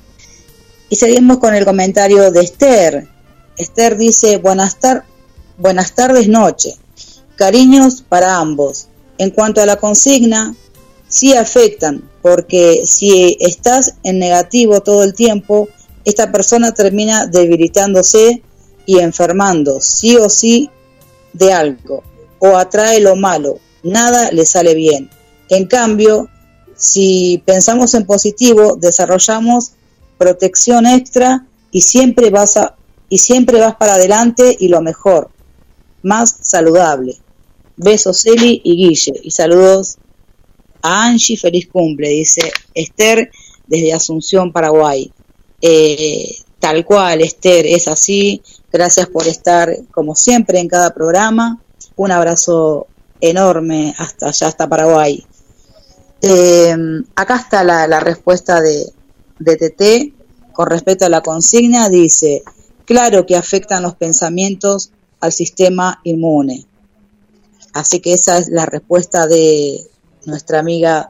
[0.88, 3.08] Y seguimos con el comentario de Esther.
[3.56, 4.78] Esther dice, buenas,
[5.58, 6.76] buenas tardes, noche.
[7.36, 8.88] Cariños para ambos.
[9.18, 10.54] En cuanto a la consigna,
[11.12, 15.68] sí afectan, porque si estás en negativo todo el tiempo,
[16.06, 18.42] esta persona termina debilitándose
[18.86, 20.70] y enfermando, sí o sí,
[21.34, 22.02] de algo,
[22.38, 25.10] o atrae lo malo, nada le sale bien.
[25.50, 26.30] En cambio,
[26.74, 29.72] si pensamos en positivo, desarrollamos
[30.16, 32.74] protección extra y siempre vas a,
[33.10, 35.28] y siempre vas para adelante y lo mejor,
[36.02, 37.18] más saludable.
[37.76, 39.98] Besos Eli y Guille y saludos
[40.82, 43.30] a Angie, feliz cumple, dice Esther
[43.66, 45.10] desde Asunción, Paraguay.
[45.60, 48.42] Eh, tal cual, Esther, es así.
[48.72, 51.60] Gracias por estar, como siempre, en cada programa.
[51.96, 52.86] Un abrazo
[53.20, 55.24] enorme hasta allá, hasta Paraguay.
[56.20, 56.76] Eh,
[57.14, 58.92] acá está la, respuesta de,
[59.38, 61.88] de TT con respecto a la consigna.
[61.88, 62.42] Dice,
[62.84, 66.66] claro que afectan los pensamientos al sistema inmune.
[67.72, 69.80] Así que esa es la respuesta de,
[70.26, 71.08] nuestra amiga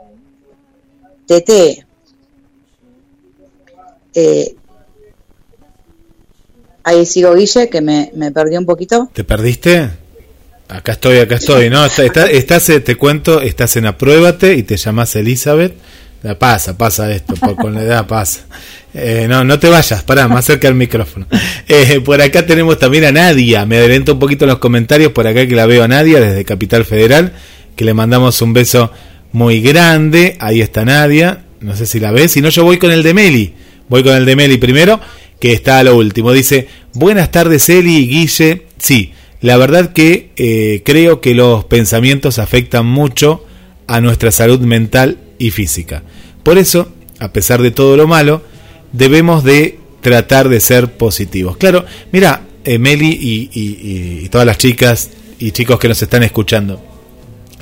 [1.27, 1.87] Tete.
[4.15, 4.55] Eh,
[6.85, 9.11] ahí sigo Guille, que me, me perdí un poquito.
[9.13, 9.91] ¿Te perdiste?
[10.69, 11.71] Acá estoy, acá estoy.
[11.71, 15.75] No, estás, eh, te cuento, estás en Apruébate y te llamas Elizabeth.
[16.23, 18.43] La pasa, pasa esto, con la edad pasa.
[18.95, 21.27] Eh, no, no te vayas, pará, más cerca del micrófono.
[22.05, 23.67] por acá tenemos también a Nadia.
[23.67, 26.45] Me adelanto un poquito en los comentarios, por acá que la veo a Nadia desde
[26.45, 27.33] Capital Federal
[27.77, 28.91] que le mandamos un beso
[29.33, 30.37] muy grande.
[30.41, 32.33] Ahí está Nadia, no sé si la ves.
[32.33, 33.55] Si no, yo voy con el de Meli.
[33.89, 35.01] Voy con el de Meli primero,
[35.41, 36.33] que está a lo último.
[36.33, 38.67] Dice, buenas tardes Eli y Guille.
[38.79, 43.45] Sí, la verdad que eh, creo que los pensamientos afectan mucho
[43.87, 46.03] a nuestra salud mental y física.
[46.43, 48.43] Por eso, a pesar de todo lo malo,
[48.93, 51.57] debemos de tratar de ser positivos.
[51.57, 53.19] Claro, mira, eh, Meli
[53.53, 56.83] y, todas las chicas y chicos que nos están escuchando,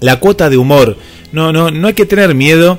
[0.01, 0.97] la cuota de humor,
[1.33, 2.79] no, no, no hay que tener miedo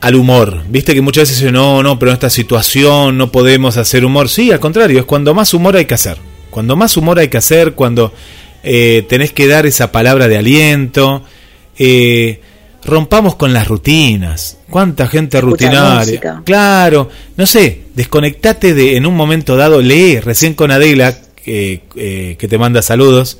[0.00, 0.62] al humor.
[0.68, 4.28] Viste que muchas veces dicen, no, no, pero en esta situación no podemos hacer humor.
[4.28, 6.18] Sí, al contrario, es cuando más humor hay que hacer.
[6.50, 8.12] Cuando más humor hay que hacer, cuando
[8.62, 11.22] eh, tenés que dar esa palabra de aliento,
[11.78, 12.40] eh,
[12.84, 14.58] rompamos con las rutinas.
[14.70, 16.42] ¿Cuánta gente rutinaria?
[16.44, 21.80] Claro, no sé, desconectate de en un momento dado, lee, recién con Adela, eh,
[22.38, 23.38] que te manda saludos,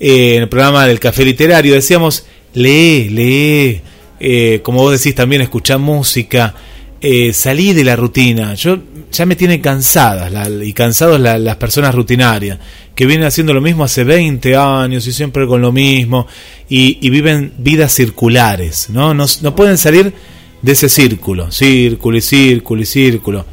[0.00, 6.54] en el programa del Café Literario, decíamos, lee, lee, como vos decís también, escuchá música,
[7.02, 8.54] eh, salí de la rutina.
[8.54, 8.78] Yo
[9.10, 10.30] ya me tienen cansadas
[10.62, 12.58] y cansados las personas rutinarias
[12.94, 16.26] que vienen haciendo lo mismo hace 20 años y siempre con lo mismo
[16.68, 19.14] y, viven vidas circulares, ¿no?
[19.14, 19.56] ¿no?
[19.56, 20.12] pueden salir
[20.60, 23.46] de ese círculo, círculo y círculo y círculo.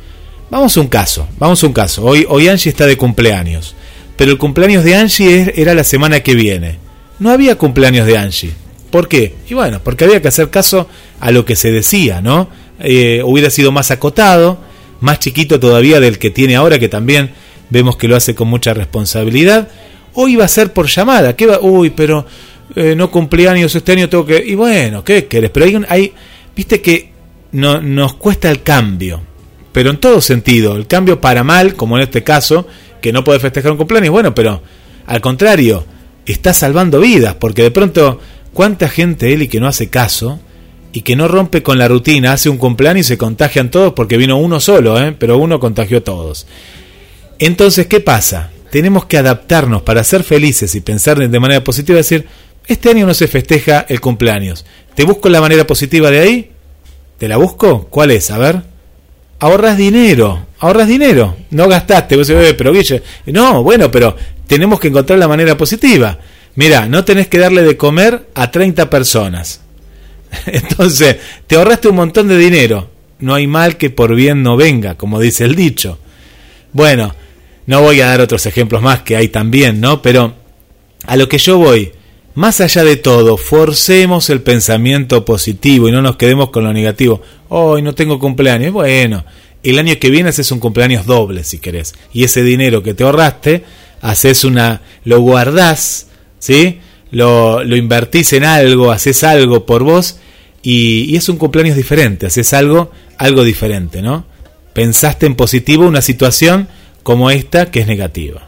[0.49, 2.03] Vamos a un caso, vamos a un caso.
[2.03, 3.75] Hoy, hoy Angie está de cumpleaños,
[4.17, 6.79] pero el cumpleaños de Angie era la semana que viene.
[7.19, 8.51] No había cumpleaños de Angie.
[8.91, 9.35] ¿Por qué?
[9.49, 10.89] Y bueno, porque había que hacer caso
[11.19, 12.49] a lo que se decía, ¿no?
[12.79, 14.59] Eh, hubiera sido más acotado,
[15.01, 17.31] más chiquito todavía del que tiene ahora, que también
[17.69, 19.69] vemos que lo hace con mucha responsabilidad.
[20.13, 21.35] Hoy va a ser por llamada.
[21.35, 21.59] ¿Qué va?
[21.59, 22.25] Uy, pero
[22.75, 24.43] eh, no cumpleaños este año, tengo que...
[24.45, 25.51] Y bueno, ¿qué querés?
[25.51, 26.13] Pero hay, hay
[26.55, 27.11] viste que
[27.51, 29.21] no, nos cuesta el cambio,
[29.71, 30.75] pero en todo sentido.
[30.75, 32.67] El cambio para mal, como en este caso,
[33.01, 34.61] que no puede festejar un cumpleaños, bueno, pero
[35.05, 35.85] al contrario,
[36.25, 38.19] está salvando vidas, porque de pronto,
[38.53, 40.39] ¿cuánta gente, Eli, que no hace caso?
[40.93, 44.17] y que no rompe con la rutina, hace un cumpleaños y se contagian todos porque
[44.17, 45.15] vino uno solo, ¿eh?
[45.19, 46.47] pero uno contagió a todos.
[47.37, 48.49] Entonces, ¿qué pasa?
[48.71, 52.25] Tenemos que adaptarnos para ser felices y pensar de manera positiva, decir,
[52.65, 54.65] este año no se festeja el cumpleaños.
[54.95, 56.51] ¿Te busco la manera positiva de ahí?
[57.17, 57.87] ¿Te la busco?
[57.89, 58.31] ¿Cuál es?
[58.31, 58.63] A ver.
[59.39, 64.15] Ahorras dinero, ahorras dinero, no gastaste, vos pero Guille, no, bueno, pero
[64.47, 66.17] tenemos que encontrar la manera positiva.
[66.55, 69.61] Mira, no tenés que darle de comer a 30 personas
[70.45, 72.89] Entonces, te ahorraste un montón de dinero.
[73.19, 75.97] No hay mal que por bien no venga, como dice el dicho.
[76.73, 77.15] Bueno,
[77.65, 80.01] no voy a dar otros ejemplos más que hay también, ¿no?
[80.01, 80.35] Pero
[81.05, 81.91] a lo que yo voy,
[82.35, 87.21] más allá de todo, forcemos el pensamiento positivo y no nos quedemos con lo negativo.
[87.49, 88.73] Hoy no tengo cumpleaños.
[88.73, 89.25] Bueno,
[89.63, 91.93] el año que viene haces un cumpleaños doble si querés.
[92.13, 93.63] Y ese dinero que te ahorraste,
[94.01, 96.07] haces una, lo guardás,
[96.39, 96.79] ¿sí?
[97.11, 100.17] lo, lo invertís en algo, haces algo por vos
[100.61, 104.25] y, es un cumpleaños diferente, haces algo, algo diferente, ¿no?
[104.73, 106.67] Pensaste en positivo una situación
[107.03, 108.47] como esta que es negativa.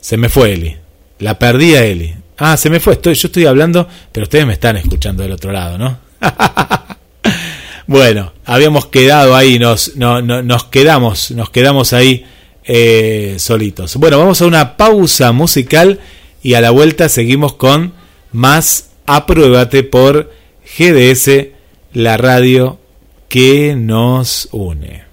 [0.00, 0.76] Se me fue Eli.
[1.18, 2.14] La perdí a Eli.
[2.40, 2.94] Ah, se me fue.
[2.94, 5.98] Estoy, yo estoy hablando, pero ustedes me están escuchando del otro lado, ¿no?
[7.86, 12.24] bueno, habíamos quedado ahí, nos, no, nos quedamos, nos quedamos ahí
[12.64, 13.94] eh, solitos.
[13.96, 16.00] Bueno, vamos a una pausa musical
[16.42, 17.92] y a la vuelta seguimos con
[18.32, 20.32] más Apruébate por
[20.78, 21.48] GDS,
[21.92, 22.78] la radio
[23.28, 25.09] que nos une.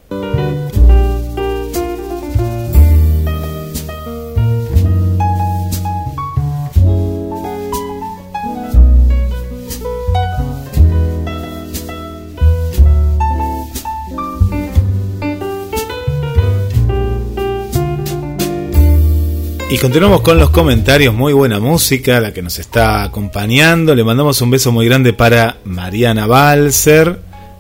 [19.70, 23.94] Y continuamos con los comentarios, muy buena música, la que nos está acompañando.
[23.96, 27.20] Le mandamos un beso muy grande para Mariana Balser.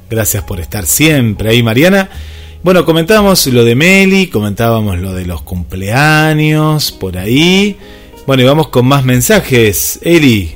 [0.09, 2.09] Gracias por estar siempre ahí, Mariana.
[2.63, 7.75] Bueno, comentábamos lo de Meli, comentábamos lo de los cumpleaños, por ahí.
[8.25, 9.99] Bueno, y vamos con más mensajes.
[10.01, 10.55] Eli.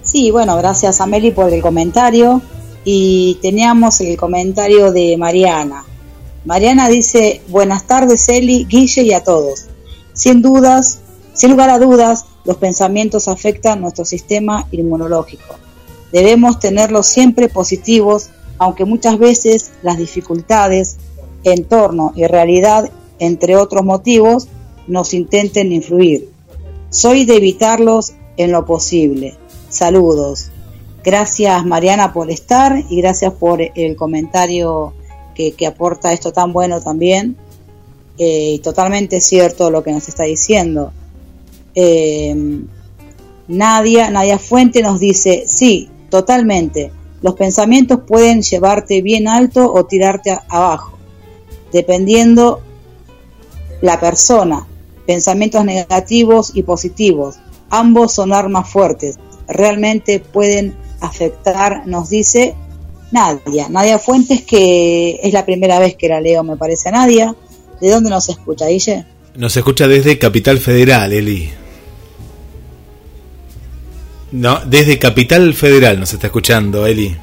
[0.00, 2.40] Sí, bueno, gracias a Meli por el comentario.
[2.82, 5.84] Y teníamos el comentario de Mariana.
[6.44, 9.66] Mariana dice, buenas tardes Eli, Guille y a todos.
[10.12, 11.00] Sin dudas,
[11.32, 15.56] sin lugar a dudas, los pensamientos afectan nuestro sistema inmunológico.
[16.12, 18.28] Debemos tenerlos siempre positivos,
[18.58, 20.98] aunque muchas veces las dificultades,
[21.44, 24.46] entorno y realidad, entre otros motivos,
[24.86, 26.28] nos intenten influir.
[26.90, 29.36] Soy de evitarlos en lo posible.
[29.70, 30.50] Saludos.
[31.02, 34.92] Gracias Mariana por estar y gracias por el comentario
[35.34, 37.36] que, aporta esto tan bueno también.
[38.16, 40.92] Eh, y totalmente cierto lo que nos está diciendo.
[41.74, 42.62] Eh,
[43.48, 46.92] Nadia, Nadia Fuente nos dice, sí, totalmente.
[47.22, 50.92] Los pensamientos pueden llevarte bien alto o tirarte abajo.
[51.72, 52.60] dependiendo
[53.80, 54.66] la persona,
[55.06, 57.36] pensamientos negativos y positivos.
[57.68, 59.18] Ambos son armas fuertes,
[59.48, 62.54] realmente pueden afectar, nos dice
[63.14, 63.68] Nadia.
[63.70, 67.34] Nadia Fuentes, que es la primera vez que la leo, me parece, Nadia.
[67.80, 69.06] ¿De dónde nos escucha, Guille?
[69.36, 71.48] Nos escucha desde Capital Federal, Eli.
[74.32, 77.16] No, desde Capital Federal nos está escuchando, Eli.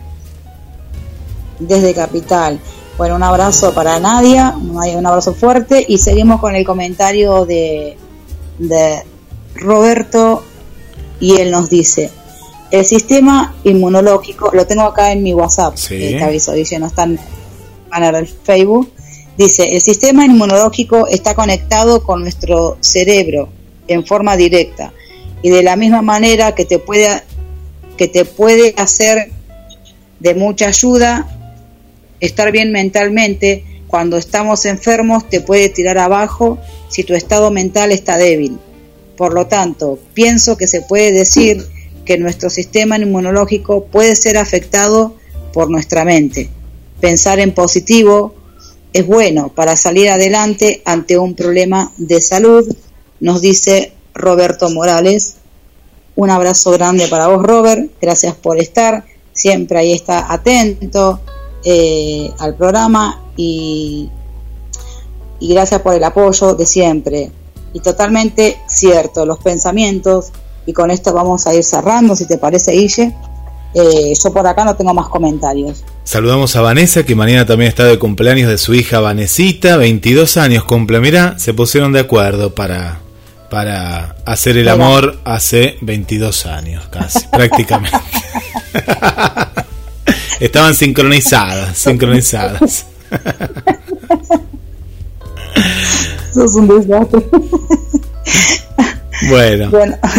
[1.60, 2.58] Desde Capital.
[2.98, 7.98] Bueno, un abrazo para Nadia, un abrazo fuerte y seguimos con el comentario de,
[8.60, 9.04] de
[9.56, 10.44] Roberto
[11.20, 12.12] y él nos dice,
[12.72, 15.98] el sistema inmunológico, lo tengo acá en mi WhatsApp, sí.
[15.98, 17.20] te aviso, dice, no está en
[18.04, 18.92] el Facebook,
[19.38, 23.50] dice, el sistema inmunológico está conectado con nuestro cerebro
[23.88, 24.94] en forma directa
[25.42, 27.22] y de la misma manera que te puede,
[27.98, 29.32] que te puede hacer
[30.20, 31.28] de mucha ayuda
[32.22, 38.18] estar bien mentalmente, cuando estamos enfermos te puede tirar abajo si tu estado mental está
[38.18, 38.58] débil.
[39.18, 41.68] Por lo tanto, pienso que se puede decir
[42.12, 45.16] que nuestro sistema inmunológico puede ser afectado
[45.54, 46.50] por nuestra mente.
[47.00, 48.36] Pensar en positivo
[48.92, 52.68] es bueno para salir adelante ante un problema de salud,
[53.22, 55.36] nos dice Roberto Morales.
[56.18, 57.90] Un abrazo grande para vos, Robert.
[58.02, 59.06] Gracias por estar.
[59.32, 61.22] Siempre ahí está atento
[61.64, 64.10] eh, al programa y,
[65.40, 67.32] y gracias por el apoyo de siempre.
[67.72, 70.34] Y totalmente cierto, los pensamientos,
[70.66, 73.16] y con esto vamos a ir cerrando, si te parece, Guille.
[73.74, 75.84] Eh, yo por acá no tengo más comentarios.
[76.04, 80.66] Saludamos a Vanessa, que mañana también está de cumpleaños de su hija Vanesita, 22 años
[80.66, 81.00] cumple.
[81.00, 83.00] Mirá, se pusieron de acuerdo para,
[83.50, 87.98] para hacer el amor hace 22 años, casi, prácticamente.
[90.40, 92.88] Estaban sincronizadas, sincronizadas.
[96.34, 97.26] Sos un desastre.
[99.30, 99.70] Bueno,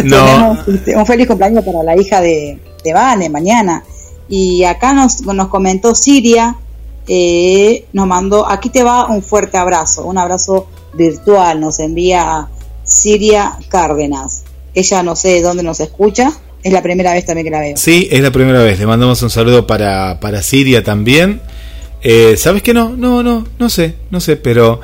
[0.05, 0.57] no.
[0.67, 3.83] Este, un feliz cumpleaños para la hija de, de Vane mañana.
[4.29, 6.55] Y acá nos, nos comentó Siria,
[7.07, 12.47] eh, nos mandó, aquí te va un fuerte abrazo, un abrazo virtual, nos envía
[12.83, 14.43] Siria Cárdenas.
[14.73, 16.31] Ella no sé de dónde nos escucha,
[16.63, 17.77] es la primera vez también que la veo.
[17.77, 21.41] Sí, es la primera vez, le mandamos un saludo para, para Siria también.
[22.01, 22.89] Eh, ¿Sabes qué no?
[22.95, 24.79] No, no, no sé, no sé, pero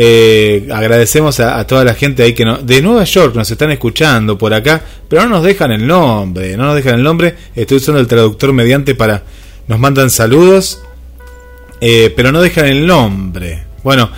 [0.00, 4.38] eh, agradecemos a, toda la gente ahí que no, de Nueva York nos están escuchando
[4.38, 7.34] por acá, pero no nos dejan el nombre, no nos dejan el nombre.
[7.56, 9.24] Estoy usando el traductor mediante para
[9.66, 10.80] nos mandan saludos,
[11.80, 13.64] eh, pero no dejan el nombre.
[13.82, 14.08] Bueno,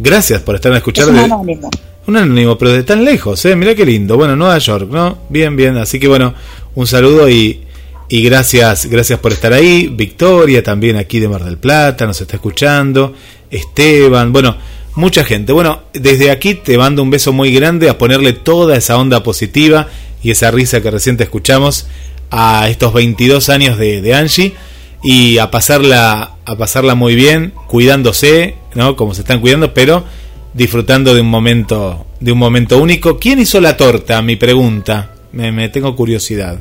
[0.00, 1.12] gracias por estar escuchando.
[1.12, 1.70] Un anónimo.
[2.08, 3.54] Un anónimo, pero de tan lejos, ¿eh?
[3.54, 4.16] Mira qué lindo.
[4.16, 5.18] Bueno, Nueva York, ¿no?
[5.28, 5.76] Bien, bien.
[5.76, 6.34] Así que bueno,
[6.74, 7.62] un saludo y,
[8.08, 9.86] y gracias, gracias por estar ahí.
[9.86, 13.14] Victoria también aquí de Mar del Plata nos está escuchando.
[13.48, 14.56] Esteban, bueno
[14.98, 15.52] mucha gente.
[15.52, 19.86] Bueno, desde aquí te mando un beso muy grande a ponerle toda esa onda positiva
[20.22, 21.86] y esa risa que recién te escuchamos
[22.32, 24.54] a estos 22 años de, de, Angie
[25.02, 28.96] y a pasarla a pasarla muy bien, cuidándose, ¿no?
[28.96, 30.04] Como se están cuidando, pero
[30.52, 33.18] disfrutando de un momento de un momento único.
[33.18, 34.20] ¿Quién hizo la torta?
[34.20, 35.10] Mi pregunta.
[35.30, 36.58] Me, me tengo curiosidad.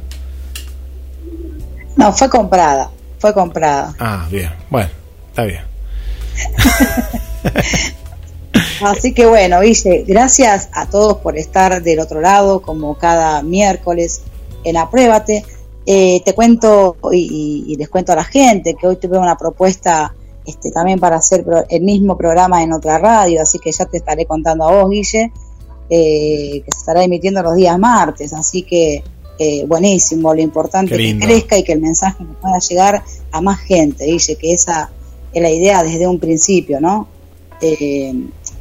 [1.96, 2.92] No, fue comprada.
[3.18, 3.96] Fue comprada.
[3.98, 4.52] Ah, bien.
[4.70, 4.90] Bueno,
[5.32, 5.62] está bien.
[8.82, 14.22] Así que bueno, Guille, gracias a todos por estar del otro lado, como cada miércoles
[14.64, 15.44] en Apruébate.
[15.86, 20.14] Eh, te cuento y, les cuento a la gente que hoy tuve una propuesta
[20.46, 24.26] este, también para hacer el mismo programa en otra radio, así que ya te estaré
[24.26, 25.32] contando a vos, Guille,
[25.90, 29.04] eh, que se estará emitiendo los días martes, así que
[29.40, 33.60] eh, buenísimo, lo importante es que crezca y que el mensaje pueda llegar a más
[33.60, 34.90] gente, Guille, que esa
[35.32, 37.08] es la idea desde un principio, ¿no?
[37.62, 38.14] Eh,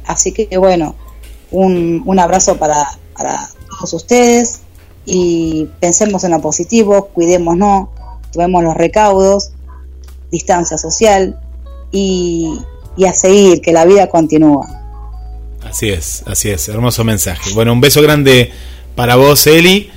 [0.07, 0.95] Así que bueno,
[1.51, 4.61] un, un abrazo para, para todos ustedes
[5.05, 7.89] y pensemos en lo positivo, cuidémonos,
[8.31, 9.51] tomemos los recaudos,
[10.31, 11.39] distancia social
[11.91, 12.59] y,
[12.97, 14.67] y a seguir, que la vida continúa.
[15.63, 17.51] Así es, así es, hermoso mensaje.
[17.53, 18.51] Bueno, un beso grande
[18.95, 19.89] para vos, Eli,